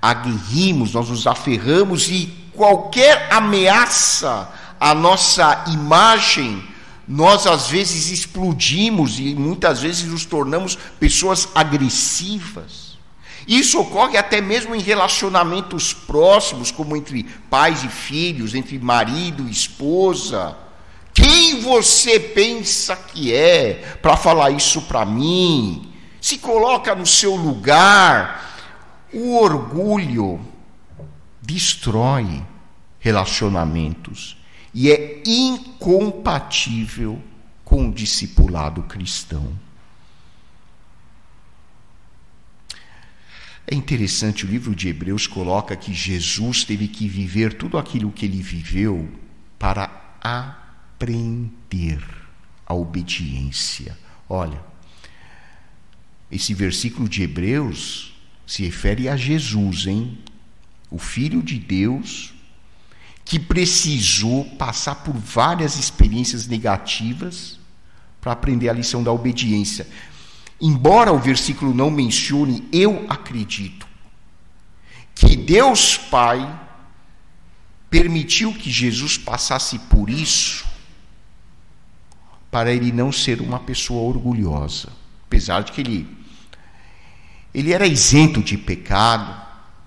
aguerrimos, 0.00 0.92
nós 0.92 1.08
nos 1.08 1.26
aferramos 1.26 2.08
e 2.08 2.26
qualquer 2.52 3.28
ameaça 3.32 4.48
à 4.80 4.94
nossa 4.94 5.64
imagem, 5.68 6.62
nós 7.06 7.46
às 7.46 7.68
vezes 7.68 8.10
explodimos 8.10 9.18
e 9.18 9.34
muitas 9.34 9.80
vezes 9.80 10.04
nos 10.04 10.24
tornamos 10.24 10.76
pessoas 10.98 11.48
agressivas. 11.54 12.88
Isso 13.46 13.80
ocorre 13.80 14.18
até 14.18 14.42
mesmo 14.42 14.74
em 14.74 14.80
relacionamentos 14.80 15.94
próximos, 15.94 16.70
como 16.70 16.94
entre 16.94 17.24
pais 17.48 17.82
e 17.82 17.88
filhos, 17.88 18.54
entre 18.54 18.78
marido 18.78 19.48
e 19.48 19.50
esposa. 19.50 20.54
Quem 21.14 21.62
você 21.62 22.20
pensa 22.20 22.94
que 22.94 23.32
é 23.32 23.96
para 24.02 24.18
falar 24.18 24.50
isso 24.50 24.82
para 24.82 25.06
mim? 25.06 25.90
Se 26.20 26.36
coloca 26.36 26.94
no 26.94 27.06
seu 27.06 27.34
lugar. 27.34 28.57
O 29.12 29.36
orgulho 29.36 30.40
destrói 31.40 32.42
relacionamentos 32.98 34.36
e 34.74 34.90
é 34.90 35.22
incompatível 35.24 37.22
com 37.64 37.88
o 37.88 37.92
discipulado 37.92 38.82
cristão. 38.82 39.58
É 43.66 43.74
interessante, 43.74 44.46
o 44.46 44.48
livro 44.48 44.74
de 44.74 44.88
Hebreus 44.88 45.26
coloca 45.26 45.76
que 45.76 45.92
Jesus 45.92 46.64
teve 46.64 46.88
que 46.88 47.06
viver 47.06 47.52
tudo 47.52 47.76
aquilo 47.76 48.10
que 48.10 48.24
ele 48.24 48.40
viveu 48.40 49.08
para 49.58 49.90
aprender 50.22 52.02
a 52.66 52.74
obediência. 52.74 53.96
Olha, 54.28 54.60
esse 56.30 56.54
versículo 56.54 57.08
de 57.08 57.22
Hebreus 57.22 58.17
se 58.48 58.64
refere 58.64 59.10
a 59.10 59.16
Jesus, 59.16 59.86
hein? 59.86 60.18
O 60.90 60.98
Filho 60.98 61.42
de 61.42 61.58
Deus, 61.58 62.32
que 63.22 63.38
precisou 63.38 64.42
passar 64.56 64.94
por 65.04 65.14
várias 65.14 65.78
experiências 65.78 66.46
negativas 66.46 67.60
para 68.22 68.32
aprender 68.32 68.70
a 68.70 68.72
lição 68.72 69.02
da 69.02 69.12
obediência. 69.12 69.86
Embora 70.58 71.12
o 71.12 71.18
versículo 71.18 71.74
não 71.74 71.90
mencione, 71.90 72.66
eu 72.72 73.04
acredito 73.10 73.86
que 75.14 75.36
Deus 75.36 75.98
Pai 75.98 76.58
permitiu 77.90 78.54
que 78.54 78.70
Jesus 78.70 79.18
passasse 79.18 79.78
por 79.78 80.08
isso 80.08 80.66
para 82.50 82.72
ele 82.72 82.90
não 82.92 83.12
ser 83.12 83.42
uma 83.42 83.58
pessoa 83.58 84.00
orgulhosa, 84.08 84.88
apesar 85.26 85.60
de 85.60 85.72
que 85.72 85.82
ele 85.82 86.17
ele 87.58 87.72
era 87.72 87.86
isento 87.86 88.42
de 88.42 88.56
pecado, 88.56 89.34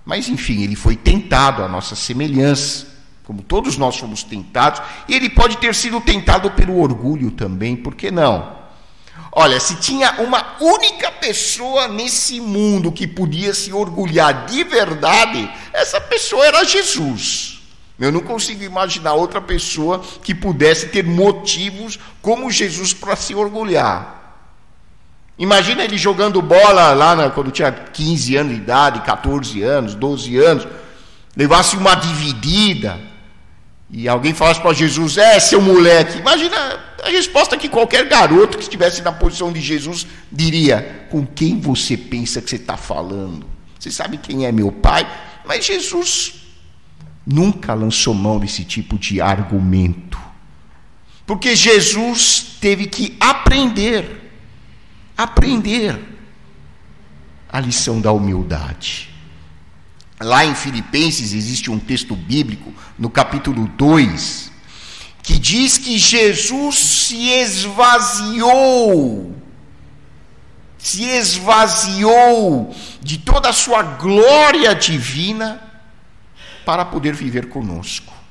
mas 0.04 0.28
enfim, 0.28 0.62
ele 0.62 0.76
foi 0.76 0.96
tentado 0.96 1.62
à 1.62 1.68
nossa 1.68 1.94
semelhança 1.94 2.92
como 3.24 3.42
todos 3.42 3.76
nós 3.76 3.96
fomos 3.96 4.22
tentados, 4.22 4.82
e 5.08 5.14
ele 5.14 5.30
pode 5.30 5.56
ter 5.58 5.74
sido 5.74 6.00
tentado 6.00 6.50
pelo 6.50 6.80
orgulho 6.80 7.30
também, 7.30 7.76
por 7.76 7.94
que 7.94 8.10
não? 8.10 8.60
Olha, 9.30 9.58
se 9.58 9.76
tinha 9.76 10.20
uma 10.20 10.56
única 10.60 11.10
pessoa 11.10 11.88
nesse 11.88 12.40
mundo 12.40 12.92
que 12.92 13.06
podia 13.06 13.54
se 13.54 13.72
orgulhar 13.72 14.46
de 14.46 14.62
verdade, 14.64 15.50
essa 15.72 16.00
pessoa 16.00 16.44
era 16.44 16.64
Jesus. 16.64 17.62
Eu 17.98 18.10
não 18.10 18.20
consigo 18.20 18.62
imaginar 18.64 19.14
outra 19.14 19.40
pessoa 19.40 20.02
que 20.22 20.34
pudesse 20.34 20.88
ter 20.88 21.04
motivos 21.04 21.98
como 22.20 22.50
Jesus 22.50 22.92
para 22.92 23.16
se 23.16 23.34
orgulhar. 23.34 24.21
Imagina 25.38 25.82
ele 25.82 25.96
jogando 25.96 26.40
bola 26.42 26.92
lá 26.92 27.16
na, 27.16 27.30
quando 27.30 27.50
tinha 27.50 27.72
15 27.72 28.36
anos 28.36 28.54
de 28.54 28.60
idade, 28.60 29.00
14 29.00 29.62
anos, 29.62 29.94
12 29.94 30.36
anos, 30.36 30.68
levasse 31.36 31.76
uma 31.76 31.94
dividida, 31.94 33.00
e 33.90 34.08
alguém 34.08 34.32
falasse 34.32 34.60
para 34.60 34.72
Jesus, 34.72 35.18
é 35.18 35.38
seu 35.40 35.60
moleque. 35.60 36.18
Imagina 36.18 36.56
a 37.02 37.10
resposta 37.10 37.56
que 37.56 37.68
qualquer 37.68 38.08
garoto 38.08 38.56
que 38.56 38.62
estivesse 38.62 39.02
na 39.02 39.12
posição 39.12 39.52
de 39.52 39.60
Jesus 39.60 40.06
diria: 40.30 41.06
Com 41.10 41.26
quem 41.26 41.60
você 41.60 41.96
pensa 41.96 42.40
que 42.40 42.48
você 42.48 42.56
está 42.56 42.76
falando? 42.76 43.44
Você 43.78 43.90
sabe 43.90 44.16
quem 44.16 44.46
é 44.46 44.52
meu 44.52 44.70
pai? 44.70 45.06
Mas 45.44 45.64
Jesus 45.66 46.34
nunca 47.26 47.74
lançou 47.74 48.14
mão 48.14 48.38
desse 48.38 48.64
tipo 48.64 48.96
de 48.96 49.20
argumento. 49.20 50.18
Porque 51.26 51.54
Jesus 51.54 52.56
teve 52.60 52.86
que 52.86 53.16
aprender, 53.20 54.21
aprender 55.16 55.98
a 57.48 57.60
lição 57.60 58.00
da 58.00 58.10
humildade. 58.12 59.10
Lá 60.20 60.44
em 60.44 60.54
Filipenses 60.54 61.32
existe 61.32 61.70
um 61.70 61.78
texto 61.78 62.14
bíblico, 62.14 62.72
no 62.98 63.10
capítulo 63.10 63.66
2, 63.76 64.52
que 65.22 65.38
diz 65.38 65.78
que 65.78 65.98
Jesus 65.98 66.76
se 66.76 67.28
esvaziou, 67.28 68.52
se 70.78 71.04
esvaziou 71.04 72.74
de 73.00 73.18
toda 73.18 73.50
a 73.50 73.52
sua 73.52 73.82
glória 73.82 74.74
divina 74.74 75.60
para 76.64 76.84
poder 76.84 77.14
viver 77.14 77.48
conosco. 77.48 78.21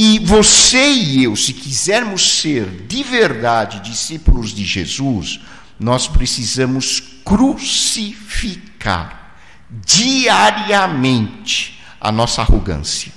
E 0.00 0.20
você 0.20 0.92
e 0.92 1.24
eu, 1.24 1.34
se 1.34 1.52
quisermos 1.52 2.38
ser 2.38 2.86
de 2.86 3.02
verdade 3.02 3.80
discípulos 3.80 4.50
de 4.50 4.64
Jesus, 4.64 5.40
nós 5.76 6.06
precisamos 6.06 7.00
crucificar 7.24 9.34
diariamente 9.68 11.82
a 12.00 12.12
nossa 12.12 12.42
arrogância. 12.42 13.12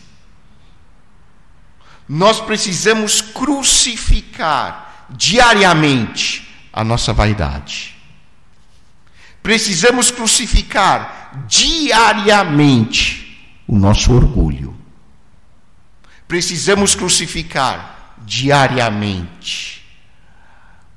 Nós 2.09 2.41
precisamos 2.41 3.21
crucificar 3.21 5.05
diariamente 5.11 6.49
a 6.73 6.83
nossa 6.83 7.13
vaidade. 7.13 7.95
Precisamos 9.43 10.09
crucificar 10.09 11.45
diariamente 11.47 13.39
o 13.67 13.77
nosso 13.77 14.11
orgulho. 14.11 14.80
Precisamos 16.31 16.95
crucificar 16.95 18.15
diariamente 18.25 19.85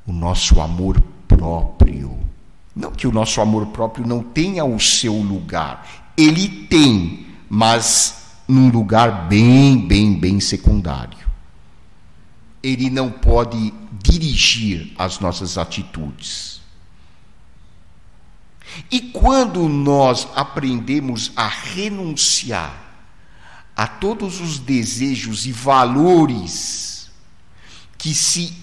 o 0.06 0.12
nosso 0.12 0.60
amor 0.60 1.00
próprio. 1.26 2.20
Não 2.72 2.92
que 2.92 3.04
o 3.04 3.10
nosso 3.10 3.40
amor 3.40 3.66
próprio 3.66 4.06
não 4.06 4.22
tenha 4.22 4.64
o 4.64 4.78
seu 4.78 5.12
lugar, 5.12 6.12
ele 6.16 6.48
tem, 6.48 7.26
mas 7.48 8.26
num 8.46 8.68
lugar 8.68 9.26
bem, 9.26 9.76
bem, 9.76 10.14
bem 10.14 10.38
secundário. 10.38 11.26
Ele 12.62 12.88
não 12.88 13.10
pode 13.10 13.74
dirigir 13.90 14.92
as 14.96 15.18
nossas 15.18 15.58
atitudes. 15.58 16.60
E 18.88 19.00
quando 19.00 19.68
nós 19.68 20.28
aprendemos 20.36 21.32
a 21.34 21.48
renunciar 21.48 22.83
a 23.76 23.86
todos 23.86 24.40
os 24.40 24.58
desejos 24.58 25.46
e 25.46 25.52
valores 25.52 27.10
que 27.98 28.14
se 28.14 28.56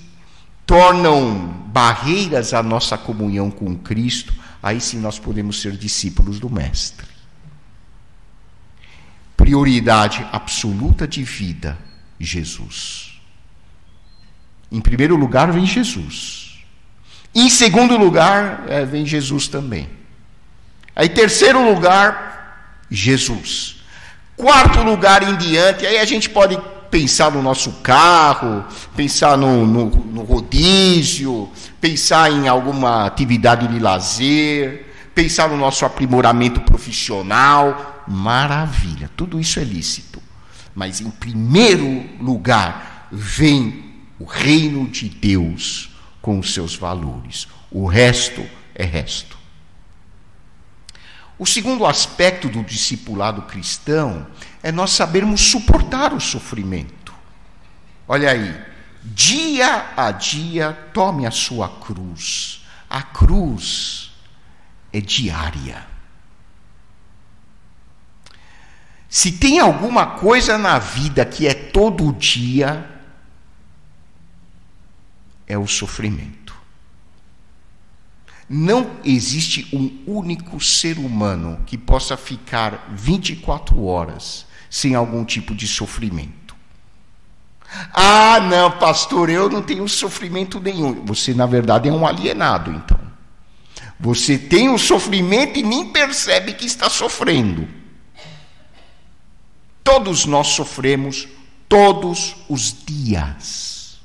tornam 0.66 1.48
barreiras 1.68 2.54
à 2.54 2.64
nossa 2.64 2.98
comunhão 2.98 3.52
com 3.52 3.76
Cristo, 3.76 4.34
aí 4.62 4.80
sim 4.80 5.00
nós 5.00 5.20
podemos 5.20 5.62
ser 5.62 5.76
discípulos 5.76 6.40
do 6.40 6.50
Mestre. 6.50 7.08
Prioridade 9.36 10.26
absoluta 10.32 11.08
de 11.08 11.24
vida 11.24 11.78
Jesus. 12.20 13.20
Em 14.72 14.80
primeiro 14.80 15.16
lugar 15.16 15.52
vem 15.52 15.66
Jesus. 15.66 16.64
Em 17.34 17.50
segundo 17.50 17.98
lugar 17.98 18.66
é, 18.68 18.86
vem 18.86 19.06
Jesus 19.06 19.48
também. 19.48 19.90
Aí 20.96 21.10
terceiro 21.10 21.64
lugar, 21.74 22.86
Jesus. 22.90 23.81
Quarto 24.42 24.82
lugar 24.82 25.22
em 25.22 25.36
diante, 25.36 25.86
aí 25.86 26.00
a 26.00 26.04
gente 26.04 26.28
pode 26.28 26.60
pensar 26.90 27.30
no 27.30 27.44
nosso 27.44 27.74
carro, 27.84 28.66
pensar 28.96 29.38
no, 29.38 29.68
no, 29.68 29.86
no 29.86 30.24
rodízio, 30.24 31.48
pensar 31.80 32.32
em 32.32 32.48
alguma 32.48 33.06
atividade 33.06 33.68
de 33.68 33.78
lazer, 33.78 34.88
pensar 35.14 35.48
no 35.48 35.56
nosso 35.56 35.86
aprimoramento 35.86 36.60
profissional. 36.62 38.04
Maravilha, 38.08 39.12
tudo 39.16 39.40
isso 39.40 39.60
é 39.60 39.64
lícito. 39.64 40.20
Mas 40.74 41.02
em 41.02 41.12
primeiro 41.12 42.04
lugar 42.20 43.10
vem 43.12 43.94
o 44.18 44.26
reino 44.26 44.88
de 44.88 45.08
Deus 45.08 45.92
com 46.20 46.40
os 46.40 46.52
seus 46.52 46.76
valores. 46.76 47.48
O 47.70 47.86
resto 47.86 48.44
é 48.74 48.86
resto. 48.86 49.41
O 51.42 51.46
segundo 51.48 51.88
aspecto 51.88 52.48
do 52.48 52.64
discipulado 52.64 53.42
cristão 53.42 54.28
é 54.62 54.72
nós 54.72 54.92
sabermos 54.92 55.42
suportar 55.42 56.14
o 56.14 56.20
sofrimento. 56.20 57.12
Olha 58.08 58.30
aí, 58.30 58.64
dia 59.02 59.92
a 59.98 60.12
dia 60.12 60.72
tome 60.94 61.26
a 61.26 61.32
sua 61.32 61.68
cruz. 61.68 62.64
A 62.88 63.02
cruz 63.02 64.12
é 64.94 65.02
diária. 65.02 65.84
Se 69.10 69.32
tem 69.32 69.58
alguma 69.58 70.06
coisa 70.20 70.60
na 70.60 70.78
vida 70.78 71.26
que 71.26 71.48
é 71.48 71.56
todo 71.56 72.14
dia, 72.14 72.88
é 75.48 75.58
o 75.58 75.66
sofrimento. 75.66 76.41
Não 78.54 78.98
existe 79.06 79.66
um 79.72 80.04
único 80.06 80.60
ser 80.60 80.98
humano 80.98 81.62
que 81.66 81.78
possa 81.78 82.18
ficar 82.18 82.92
24 82.94 83.82
horas 83.82 84.46
sem 84.70 84.94
algum 84.94 85.24
tipo 85.24 85.56
de 85.56 85.66
sofrimento. 85.66 86.54
Ah, 87.94 88.42
não, 88.42 88.70
pastor, 88.72 89.30
eu 89.30 89.50
não 89.50 89.62
tenho 89.62 89.88
sofrimento 89.88 90.60
nenhum. 90.60 91.06
Você, 91.06 91.34
na 91.34 91.46
verdade, 91.46 91.88
é 91.88 91.94
um 91.94 92.06
alienado, 92.06 92.74
então. 92.74 93.00
Você 93.98 94.38
tem 94.38 94.68
um 94.68 94.78
sofrimento 94.78 95.58
e 95.58 95.64
nem 95.64 95.88
percebe 95.94 96.54
que 96.54 96.66
está 96.66 96.90
sofrendo. 96.90 97.66
Todos 99.82 100.26
nós 100.26 100.48
sofremos 100.48 101.26
todos 101.70 102.36
os 102.50 102.76
dias. 102.86 103.98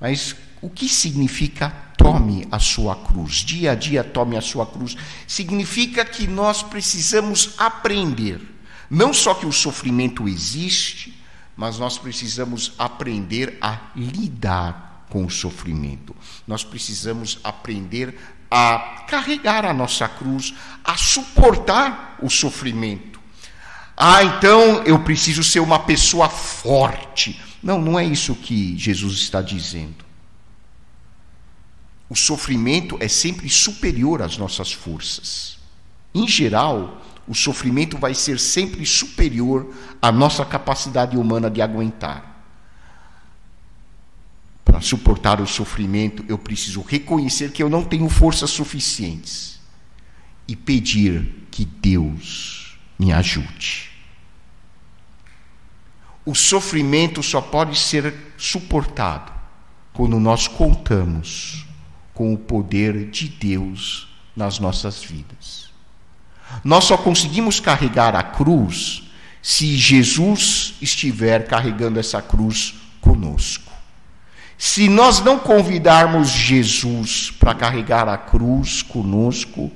Mas 0.00 0.36
o 0.62 0.70
que 0.70 0.88
significa 0.88 1.87
tome 1.98 2.46
a 2.50 2.60
sua 2.60 2.94
cruz, 2.94 3.34
dia 3.44 3.72
a 3.72 3.74
dia 3.74 4.04
tome 4.04 4.36
a 4.36 4.40
sua 4.40 4.64
cruz, 4.64 4.96
significa 5.26 6.04
que 6.04 6.26
nós 6.26 6.62
precisamos 6.62 7.54
aprender, 7.58 8.40
não 8.88 9.12
só 9.12 9.34
que 9.34 9.44
o 9.44 9.52
sofrimento 9.52 10.26
existe, 10.28 11.20
mas 11.56 11.76
nós 11.78 11.98
precisamos 11.98 12.72
aprender 12.78 13.58
a 13.60 13.90
lidar 13.96 15.06
com 15.10 15.26
o 15.26 15.30
sofrimento. 15.30 16.14
Nós 16.46 16.62
precisamos 16.62 17.40
aprender 17.42 18.16
a 18.48 19.04
carregar 19.08 19.64
a 19.64 19.74
nossa 19.74 20.06
cruz, 20.08 20.54
a 20.84 20.96
suportar 20.96 22.16
o 22.22 22.30
sofrimento. 22.30 23.18
Ah, 23.96 24.22
então 24.22 24.84
eu 24.84 25.00
preciso 25.00 25.42
ser 25.42 25.58
uma 25.58 25.80
pessoa 25.80 26.28
forte. 26.28 27.40
Não, 27.60 27.80
não 27.80 27.98
é 27.98 28.04
isso 28.04 28.36
que 28.36 28.78
Jesus 28.78 29.14
está 29.18 29.42
dizendo. 29.42 30.07
O 32.08 32.16
sofrimento 32.16 32.96
é 33.00 33.08
sempre 33.08 33.48
superior 33.50 34.22
às 34.22 34.38
nossas 34.38 34.72
forças. 34.72 35.58
Em 36.14 36.26
geral, 36.26 37.02
o 37.26 37.34
sofrimento 37.34 37.98
vai 37.98 38.14
ser 38.14 38.40
sempre 38.40 38.86
superior 38.86 39.74
à 40.00 40.10
nossa 40.10 40.44
capacidade 40.44 41.16
humana 41.16 41.50
de 41.50 41.60
aguentar. 41.60 42.36
Para 44.64 44.80
suportar 44.80 45.40
o 45.40 45.46
sofrimento, 45.46 46.24
eu 46.28 46.38
preciso 46.38 46.80
reconhecer 46.80 47.52
que 47.52 47.62
eu 47.62 47.68
não 47.68 47.84
tenho 47.84 48.08
forças 48.08 48.50
suficientes 48.50 49.60
e 50.46 50.56
pedir 50.56 51.46
que 51.50 51.66
Deus 51.66 52.78
me 52.98 53.12
ajude. 53.12 53.90
O 56.24 56.34
sofrimento 56.34 57.22
só 57.22 57.40
pode 57.40 57.78
ser 57.78 58.14
suportado 58.38 59.32
quando 59.92 60.18
nós 60.18 60.48
contamos 60.48 61.67
com 62.18 62.34
o 62.34 62.36
poder 62.36 63.10
de 63.10 63.28
Deus 63.28 64.08
nas 64.34 64.58
nossas 64.58 65.04
vidas. 65.04 65.70
Nós 66.64 66.82
só 66.82 66.96
conseguimos 66.96 67.60
carregar 67.60 68.16
a 68.16 68.24
cruz 68.24 69.04
se 69.40 69.76
Jesus 69.76 70.74
estiver 70.82 71.46
carregando 71.46 72.00
essa 72.00 72.20
cruz 72.20 72.74
conosco. 73.00 73.70
Se 74.58 74.88
nós 74.88 75.20
não 75.20 75.38
convidarmos 75.38 76.28
Jesus 76.28 77.30
para 77.30 77.54
carregar 77.54 78.08
a 78.08 78.18
cruz 78.18 78.82
conosco, 78.82 79.70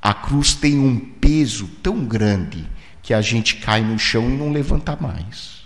a 0.00 0.14
cruz 0.14 0.54
tem 0.54 0.78
um 0.78 0.96
peso 0.96 1.66
tão 1.82 2.04
grande 2.04 2.64
que 3.02 3.12
a 3.12 3.20
gente 3.20 3.56
cai 3.56 3.80
no 3.80 3.98
chão 3.98 4.30
e 4.30 4.36
não 4.36 4.52
levanta 4.52 4.96
mais. 5.00 5.61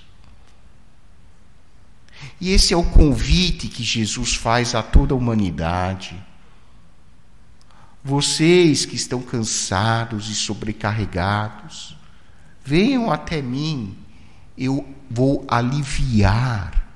E 2.41 2.51
esse 2.51 2.75
é 2.75 2.77
o 2.77 2.85
convite 2.85 3.69
que 3.69 3.83
Jesus 3.83 4.35
faz 4.35 4.75
a 4.75 4.83
toda 4.83 5.15
a 5.15 5.17
humanidade. 5.17 6.15
Vocês 8.05 8.85
que 8.85 8.95
estão 8.95 9.21
cansados 9.21 10.31
e 10.31 10.35
sobrecarregados, 10.35 11.97
venham 12.65 13.11
até 13.11 13.41
mim, 13.41 13.97
eu 14.57 14.87
vou 15.11 15.45
aliviar 15.49 16.87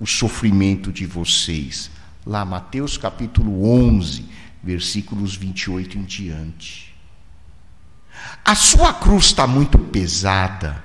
o 0.00 0.06
sofrimento 0.06 0.92
de 0.92 1.06
vocês. 1.06 1.90
Lá, 2.26 2.44
Mateus 2.44 2.98
capítulo 2.98 3.64
11, 3.64 4.26
versículos 4.62 5.34
28 5.34 5.96
em 5.96 6.02
diante. 6.02 6.94
A 8.44 8.54
sua 8.54 8.92
cruz 8.92 9.26
está 9.26 9.46
muito 9.46 9.78
pesada. 9.78 10.82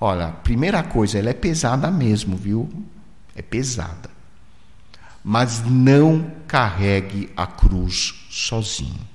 Olha, 0.00 0.28
primeira 0.28 0.82
coisa, 0.82 1.18
ela 1.18 1.30
é 1.30 1.34
pesada 1.34 1.90
mesmo, 1.90 2.36
viu? 2.36 2.70
É 3.34 3.42
pesada. 3.42 4.10
Mas 5.22 5.62
não 5.64 6.30
carregue 6.46 7.30
a 7.36 7.46
cruz 7.46 8.14
sozinho. 8.30 9.14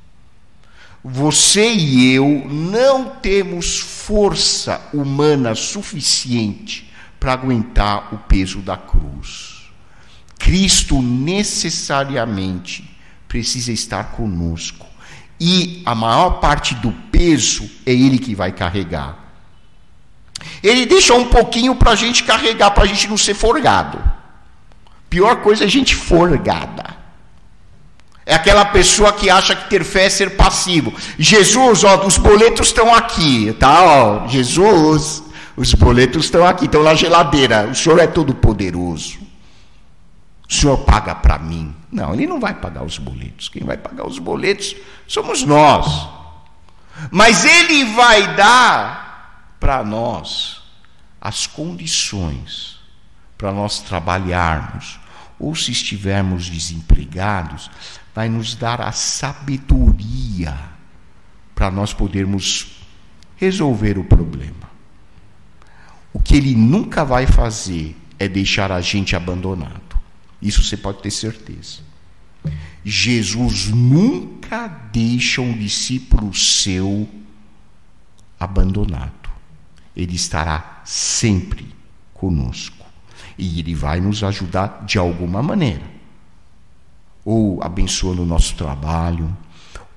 Você 1.03 1.73
e 1.73 2.13
eu 2.13 2.45
não 2.49 3.09
temos 3.09 3.79
força 3.79 4.81
humana 4.93 5.55
suficiente 5.55 6.91
para 7.19 7.33
aguentar 7.33 8.13
o 8.13 8.17
peso 8.17 8.59
da 8.59 8.75
cruz. 8.75 9.69
Cristo 10.37 11.01
necessariamente 11.01 12.89
precisa 13.27 13.71
estar 13.71 14.11
conosco. 14.11 14.87
E 15.39 15.81
a 15.85 15.95
maior 15.95 16.39
parte 16.41 16.75
do 16.75 16.91
peso 16.91 17.69
é 17.85 17.91
Ele 17.93 18.17
que 18.17 18.35
vai 18.35 18.51
carregar. 18.51 19.28
Ele 20.63 20.85
deixa 20.85 21.13
um 21.13 21.25
pouquinho 21.25 21.75
para 21.75 21.91
a 21.91 21.95
gente 21.95 22.23
carregar, 22.23 22.71
para 22.71 22.83
a 22.83 22.87
gente 22.87 23.07
não 23.07 23.17
ser 23.17 23.33
forgado. 23.33 24.01
Pior 25.09 25.37
coisa 25.37 25.65
é 25.65 25.67
gente 25.67 25.95
forgada. 25.95 26.97
É 28.25 28.35
aquela 28.35 28.65
pessoa 28.65 29.11
que 29.11 29.27
acha 29.29 29.55
que 29.55 29.69
ter 29.69 29.83
fé 29.83 30.05
é 30.05 30.09
ser 30.09 30.37
passivo. 30.37 30.93
Jesus, 31.17 31.83
ó, 31.83 32.05
os 32.05 32.17
boletos 32.17 32.67
estão 32.67 32.93
aqui, 32.93 33.51
tá? 33.59 33.83
Ó, 33.83 34.27
Jesus, 34.27 35.23
os 35.57 35.73
boletos 35.73 36.25
estão 36.25 36.45
aqui, 36.45 36.65
estão 36.65 36.83
na 36.83 36.93
geladeira. 36.93 37.67
O 37.71 37.75
Senhor 37.75 37.97
é 37.97 38.05
todo 38.05 38.35
poderoso. 38.35 39.17
O 40.47 40.53
Senhor 40.53 40.77
paga 40.77 41.15
para 41.15 41.39
mim. 41.39 41.75
Não, 41.91 42.13
ele 42.13 42.27
não 42.27 42.39
vai 42.39 42.53
pagar 42.53 42.83
os 42.83 42.99
boletos. 42.99 43.49
Quem 43.49 43.63
vai 43.63 43.77
pagar 43.77 44.05
os 44.05 44.19
boletos 44.19 44.75
somos 45.07 45.43
nós. 45.43 46.07
Mas 47.09 47.45
ele 47.45 47.85
vai 47.95 48.35
dar 48.35 49.08
para 49.59 49.83
nós 49.83 50.61
as 51.19 51.45
condições 51.45 52.79
para 53.39 53.53
nós 53.53 53.79
trabalharmos, 53.79 54.99
ou 55.39 55.55
se 55.55 55.71
estivermos 55.71 56.49
desempregados, 56.49 57.71
vai 58.13 58.27
nos 58.27 58.53
dar 58.53 58.81
a 58.81 58.91
sabedoria 58.91 60.59
para 61.55 61.71
nós 61.71 61.93
podermos 61.93 62.81
resolver 63.37 63.97
o 63.97 64.03
problema. 64.03 64.69
O 66.11 66.19
que 66.19 66.35
ele 66.35 66.53
nunca 66.53 67.05
vai 67.05 67.25
fazer 67.25 67.95
é 68.19 68.27
deixar 68.27 68.73
a 68.73 68.81
gente 68.81 69.15
abandonado. 69.15 69.97
Isso 70.41 70.61
você 70.61 70.75
pode 70.75 71.01
ter 71.01 71.11
certeza. 71.11 71.79
Jesus 72.83 73.69
nunca 73.69 74.67
deixa 74.67 75.39
um 75.39 75.57
discípulo 75.57 76.33
seu 76.33 77.09
abandonado. 78.37 79.18
Ele 79.95 80.15
estará 80.15 80.81
sempre 80.85 81.67
conosco. 82.13 82.85
E 83.37 83.59
Ele 83.59 83.73
vai 83.73 83.99
nos 83.99 84.23
ajudar 84.23 84.83
de 84.85 84.97
alguma 84.97 85.41
maneira. 85.41 85.83
Ou 87.23 87.61
abençoando 87.63 88.23
o 88.23 88.25
nosso 88.25 88.55
trabalho, 88.55 89.35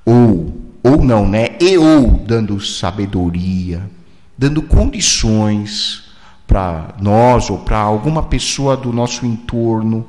ou, 0.04 0.60
ou 0.82 1.04
não, 1.04 1.28
né? 1.28 1.56
E 1.60 1.78
ou 1.78 2.18
dando 2.18 2.60
sabedoria, 2.60 3.88
dando 4.36 4.62
condições 4.62 6.10
para 6.46 6.94
nós 7.00 7.48
ou 7.48 7.58
para 7.58 7.78
alguma 7.78 8.22
pessoa 8.22 8.76
do 8.76 8.92
nosso 8.92 9.24
entorno 9.24 10.06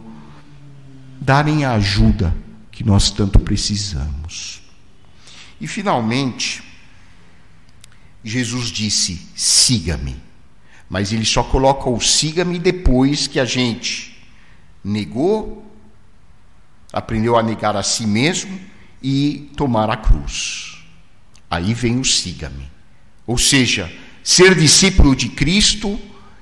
darem 1.22 1.64
a 1.64 1.74
ajuda 1.74 2.36
que 2.70 2.84
nós 2.84 3.10
tanto 3.12 3.40
precisamos. 3.40 4.62
E 5.62 5.68
finalmente, 5.68 6.64
Jesus 8.24 8.70
disse: 8.70 9.28
siga-me. 9.36 10.22
Mas 10.90 11.12
ele 11.12 11.26
só 11.26 11.44
coloca 11.44 11.90
o 11.90 12.00
siga-me 12.00 12.60
depois 12.60 13.28
que 13.28 13.40
a 13.40 13.46
gente 13.46 14.24
negou, 14.84 15.66
aprendeu 16.92 17.38
a 17.38 17.44
negar 17.44 17.76
a 17.76 17.84
si 17.84 18.06
mesmo 18.06 18.60
e 19.02 19.52
tomar 19.58 19.90
a 19.90 19.98
cruz. 19.98 20.78
Aí 21.50 21.74
vem 21.74 22.00
o 22.00 22.06
siga-me. 22.06 22.72
Ou 23.26 23.38
seja, 23.38 23.92
ser 24.24 24.56
discípulo 24.56 25.16
de 25.16 25.30
Cristo 25.30 26.00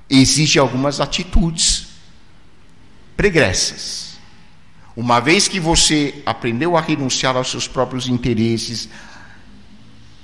exige 0.09 0.59
algumas 0.59 0.99
atitudes 0.99 1.87
pregressas. 3.15 4.19
Uma 4.95 5.19
vez 5.19 5.47
que 5.47 5.59
você 5.59 6.21
aprendeu 6.25 6.75
a 6.75 6.81
renunciar 6.81 7.37
aos 7.37 7.49
seus 7.49 7.67
próprios 7.67 8.07
interesses, 8.07 8.89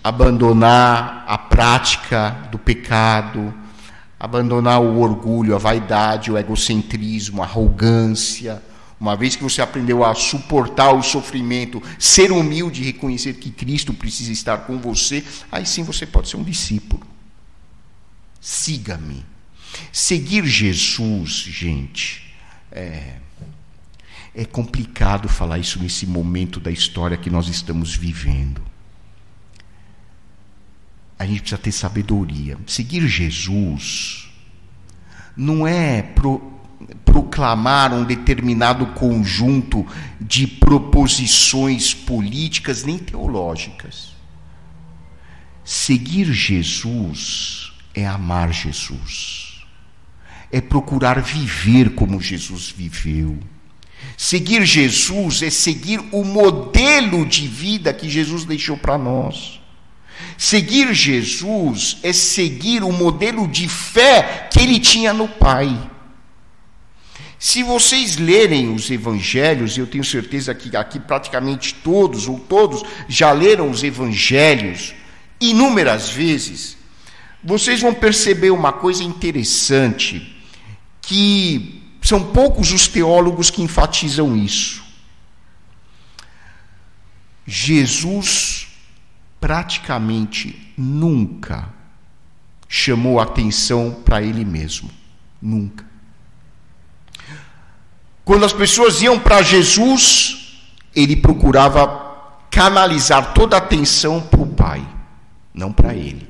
abandonar 0.04 1.26
a 1.28 1.38
prática 1.38 2.48
do 2.52 2.58
pecado, 2.58 3.54
abandonar 4.20 4.82
o 4.82 5.00
orgulho, 5.00 5.56
a 5.56 5.60
vaidade, 5.60 6.32
o 6.32 6.38
egocentrismo, 6.38 7.42
a 7.42 7.46
arrogância. 7.46 8.62
Uma 9.00 9.16
vez 9.16 9.36
que 9.36 9.44
você 9.44 9.62
aprendeu 9.62 10.04
a 10.04 10.16
suportar 10.16 10.92
o 10.94 11.04
sofrimento, 11.04 11.82
ser 12.00 12.32
humilde 12.32 12.82
e 12.82 12.86
reconhecer 12.86 13.34
que 13.34 13.52
Cristo 13.52 13.94
precisa 13.94 14.32
estar 14.32 14.60
com 14.60 14.80
você, 14.80 15.24
aí 15.52 15.66
sim 15.66 15.84
você 15.84 16.06
pode 16.06 16.30
ser 16.30 16.38
um 16.38 16.44
discípulo. 16.44 17.06
Siga-me. 18.42 19.26
Seguir 19.92 20.46
Jesus, 20.46 21.30
gente, 21.30 22.34
é, 22.72 23.18
é 24.34 24.46
complicado 24.46 25.30
falar 25.30 25.60
isso 25.60 25.80
nesse 25.80 26.08
momento 26.08 26.60
da 26.60 26.72
história 26.72 27.18
que 27.18 27.30
nós 27.30 27.48
estamos 27.48 27.96
vivendo 27.96 28.62
a 31.18 31.26
gente 31.26 31.42
precisa 31.42 31.62
ter 31.62 31.72
sabedoria. 31.72 32.58
Seguir 32.68 33.08
Jesus 33.08 34.30
não 35.36 35.68
é 35.68 36.02
pro, 36.02 36.58
proclamar 37.06 37.94
um 37.94 38.04
determinado 38.04 38.88
conjunto 38.88 39.86
de 40.20 40.46
proposições 40.46 41.94
políticas 41.94 42.84
nem 42.84 42.98
teológicas. 42.98 44.16
Seguir 45.64 46.32
Jesus 46.32 47.74
é 47.94 48.06
amar 48.06 48.54
Jesus, 48.54 49.66
é 50.52 50.62
procurar 50.62 51.22
viver 51.22 51.96
como 51.96 52.22
Jesus 52.22 52.70
viveu. 52.70 53.38
Seguir 54.16 54.66
Jesus 54.66 55.42
é 55.42 55.50
seguir 55.50 56.00
o 56.12 56.24
modelo 56.24 57.26
de 57.26 57.48
vida 57.48 57.94
que 57.94 58.10
Jesus 58.10 58.46
deixou 58.46 58.78
para 58.78 58.98
nós. 58.98 59.60
Seguir 60.38 60.94
Jesus 60.94 61.98
é 62.04 62.14
seguir 62.14 62.84
o 62.84 62.92
modelo 62.92 63.48
de 63.48 63.68
fé 63.68 64.48
que 64.52 64.60
ele 64.60 64.80
tinha 64.80 65.14
no 65.14 65.28
Pai. 65.28 65.90
Se 67.40 67.62
vocês 67.62 68.18
lerem 68.18 68.74
os 68.74 68.90
evangelhos, 68.90 69.78
eu 69.78 69.86
tenho 69.86 70.04
certeza 70.04 70.56
que 70.56 70.76
aqui 70.76 71.00
praticamente 71.00 71.74
todos 71.76 72.28
ou 72.28 72.40
todos 72.40 72.84
já 73.08 73.32
leram 73.32 73.70
os 73.70 73.84
evangelhos 73.84 74.94
inúmeras 75.40 76.10
vezes, 76.10 76.78
vocês 77.44 77.80
vão 77.80 77.94
perceber 77.94 78.50
uma 78.50 78.74
coisa 78.74 79.04
interessante, 79.04 80.36
que 81.02 81.84
são 82.02 82.24
poucos 82.24 82.72
os 82.72 82.88
teólogos 82.88 83.50
que 83.50 83.62
enfatizam 83.62 84.36
isso. 84.36 84.84
Jesus 87.46 88.67
praticamente 89.40 90.74
nunca 90.78 91.70
chamou 92.68 93.20
atenção 93.20 94.02
para 94.04 94.22
ele 94.22 94.44
mesmo. 94.44 94.90
Nunca. 95.42 95.86
Quando 98.26 98.46
as 98.46 98.54
pessoas 98.54 99.02
iam 99.02 99.18
para 99.18 99.42
Jesus, 99.42 100.60
ele 100.96 101.16
procurava 101.16 102.06
canalizar 102.50 103.34
toda 103.34 103.56
a 103.56 103.60
atenção 103.60 104.20
para 104.20 104.42
o 104.42 104.48
Pai, 104.48 104.86
não 105.54 105.72
para 105.72 105.94
ele. 105.94 106.28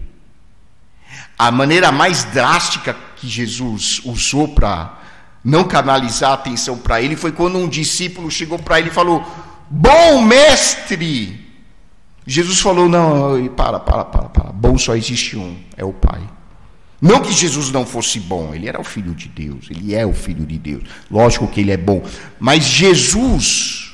A 1.40 1.50
maneira 1.52 1.92
mais 1.92 2.24
drástica 2.26 2.96
que 3.16 3.28
Jesus 3.28 4.02
usou 4.04 4.50
para 4.50 5.00
não 5.44 5.64
canalizar 5.64 6.32
a 6.32 6.34
atenção 6.34 6.78
para 6.78 7.02
ele 7.02 7.16
foi 7.16 7.32
quando 7.32 7.58
um 7.58 7.70
discípulo 7.70 8.30
chegou 8.30 8.60
para 8.60 8.80
ele 8.80 8.90
e 8.90 8.94
falou: 8.94 9.26
Bom 9.70 10.22
mestre, 10.22 11.47
Jesus 12.28 12.60
falou: 12.60 12.90
não, 12.90 13.48
para, 13.56 13.80
para, 13.80 14.04
para, 14.04 14.30
para. 14.30 14.52
Bom 14.52 14.78
só 14.78 14.96
existe 14.96 15.38
um, 15.38 15.56
é 15.78 15.86
o 15.86 15.94
Pai. 15.94 16.22
Não 17.02 17.22
que 17.22 17.32
Jesus 17.32 17.72
não 17.72 17.86
fosse 17.86 18.20
bom, 18.20 18.54
ele 18.54 18.68
era 18.68 18.82
o 18.82 18.84
Filho 18.84 19.14
de 19.14 19.30
Deus, 19.30 19.68
ele 19.70 19.96
é 19.96 20.06
o 20.06 20.14
Filho 20.14 20.46
de 20.46 20.58
Deus. 20.58 20.84
Lógico 21.10 21.48
que 21.48 21.62
ele 21.62 21.72
é 21.72 21.78
bom, 21.78 22.04
mas 22.40 22.66
Jesus 22.66 23.94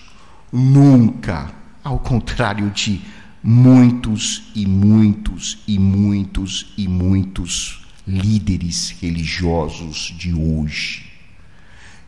nunca, 0.51 1.51
ao 1.83 1.99
contrário 1.99 2.69
de 2.71 3.01
muitos 3.43 4.43
e 4.55 4.65
muitos 4.65 5.59
e 5.67 5.77
muitos 5.77 6.73
e 6.77 6.87
muitos 6.87 7.85
líderes 8.07 8.95
religiosos 9.01 10.13
de 10.17 10.33
hoje, 10.33 11.11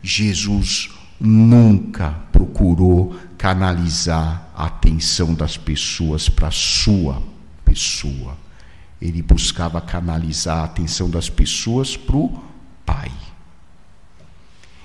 Jesus 0.02 0.88
nunca 1.20 2.10
procurou 2.32 3.16
canalizar 3.38 4.48
a 4.54 4.66
atenção 4.66 5.34
das 5.34 5.56
pessoas 5.56 6.28
para 6.28 6.48
a 6.48 6.52
sua 6.52 7.22
pessoa. 7.64 8.36
Ele 9.00 9.22
buscava 9.22 9.80
canalizar 9.80 10.58
a 10.58 10.64
atenção 10.64 11.08
das 11.10 11.28
pessoas 11.28 11.96
para 11.96 12.16
o 12.16 12.42
Pai. 12.84 13.10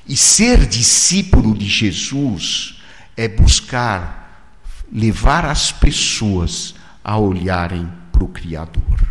E 0.08 0.18
ser 0.18 0.68
discípulo 0.68 1.56
de 1.56 1.68
Jesus 1.68 2.82
é 3.16 3.28
buscar 3.28 4.52
levar 4.92 5.46
as 5.46 5.72
pessoas 5.72 6.76
a 7.04 7.18
olharem 7.18 7.88
para 8.12 8.24
o 8.24 8.28
Criador. 8.28 9.08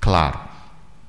Claro, 0.00 0.40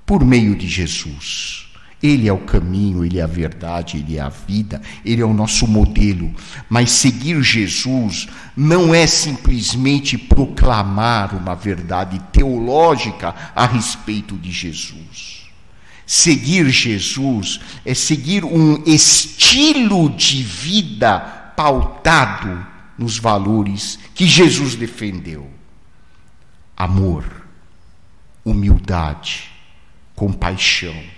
por 0.06 0.26
meio 0.26 0.56
de 0.56 0.68
Jesus 0.68 1.67
ele 2.02 2.28
é 2.28 2.34
o 2.34 2.38
caminho, 2.38 3.04
ele 3.04 3.20
é 3.20 3.24
a 3.24 3.28
verdade, 3.28 3.98
ele 3.98 4.18
é 4.18 4.22
a 4.22 4.30
vida, 4.30 4.82
ele 5.04 5.22
é 5.22 5.26
o 5.26 5.34
nosso 5.34 5.68
modelo. 5.68 6.32
Mas 6.70 6.92
seguir 6.92 7.42
Jesus 7.42 8.28
não 8.56 8.94
é 8.94 9.08
simplesmente 9.08 10.18
proclamar 10.18 11.36
uma 11.36 11.56
verdade 11.56 12.20
teológica 12.32 13.34
a 13.56 13.66
respeito 13.66 14.38
de 14.38 14.52
Jesus. 14.52 15.48
Seguir 16.06 16.70
Jesus 16.70 17.60
é 17.84 17.94
seguir 17.94 18.46
um 18.46 18.84
estilo 18.86 20.10
de 20.12 20.44
vida 20.44 21.20
pautado 21.56 22.66
nos 22.98 23.18
valores 23.18 23.98
que 24.14 24.28
Jesus 24.28 24.76
defendeu: 24.76 25.50
amor, 26.78 27.26
humildade, 28.46 29.50
compaixão 30.16 31.17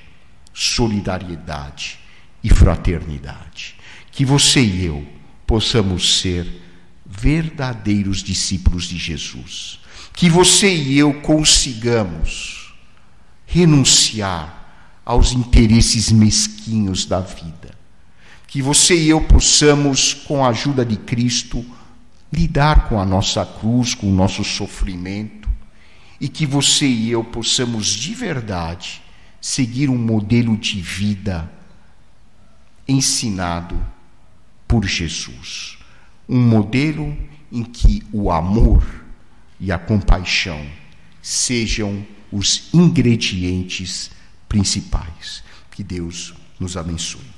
solidariedade 0.59 1.97
e 2.43 2.49
fraternidade. 2.49 3.75
Que 4.11 4.25
você 4.25 4.61
e 4.61 4.85
eu 4.85 5.07
possamos 5.47 6.19
ser 6.19 6.61
verdadeiros 7.05 8.21
discípulos 8.21 8.83
de 8.83 8.97
Jesus. 8.97 9.79
Que 10.13 10.29
você 10.29 10.75
e 10.75 10.99
eu 10.99 11.13
consigamos 11.21 12.75
renunciar 13.45 15.01
aos 15.05 15.31
interesses 15.31 16.11
mesquinhos 16.11 17.05
da 17.05 17.21
vida. 17.21 17.73
Que 18.45 18.61
você 18.61 18.95
e 18.95 19.09
eu 19.09 19.21
possamos, 19.21 20.13
com 20.13 20.43
a 20.43 20.49
ajuda 20.49 20.85
de 20.85 20.97
Cristo, 20.97 21.65
lidar 22.33 22.89
com 22.89 22.99
a 22.99 23.05
nossa 23.05 23.45
cruz, 23.45 23.93
com 23.93 24.11
o 24.11 24.13
nosso 24.13 24.43
sofrimento, 24.43 25.47
e 26.19 26.27
que 26.27 26.45
você 26.45 26.85
e 26.85 27.09
eu 27.09 27.23
possamos 27.23 27.87
de 27.87 28.13
verdade 28.13 29.01
seguir 29.41 29.89
um 29.89 29.97
modelo 29.97 30.57
de 30.57 30.81
vida 30.81 31.51
ensinado 32.87 33.79
por 34.67 34.85
Jesus. 34.85 35.77
Um 36.27 36.41
modelo 36.41 37.17
em 37.51 37.63
que 37.63 38.03
o 38.11 38.31
amor 38.31 38.83
e 39.59 39.71
a 39.71 39.77
compaixão 39.77 40.65
sejam 41.21 42.05
os 42.31 42.69
ingredientes 42.73 44.11
principais. 44.47 45.43
Que 45.71 45.83
Deus 45.83 46.33
nos 46.59 46.77
abençoe. 46.77 47.28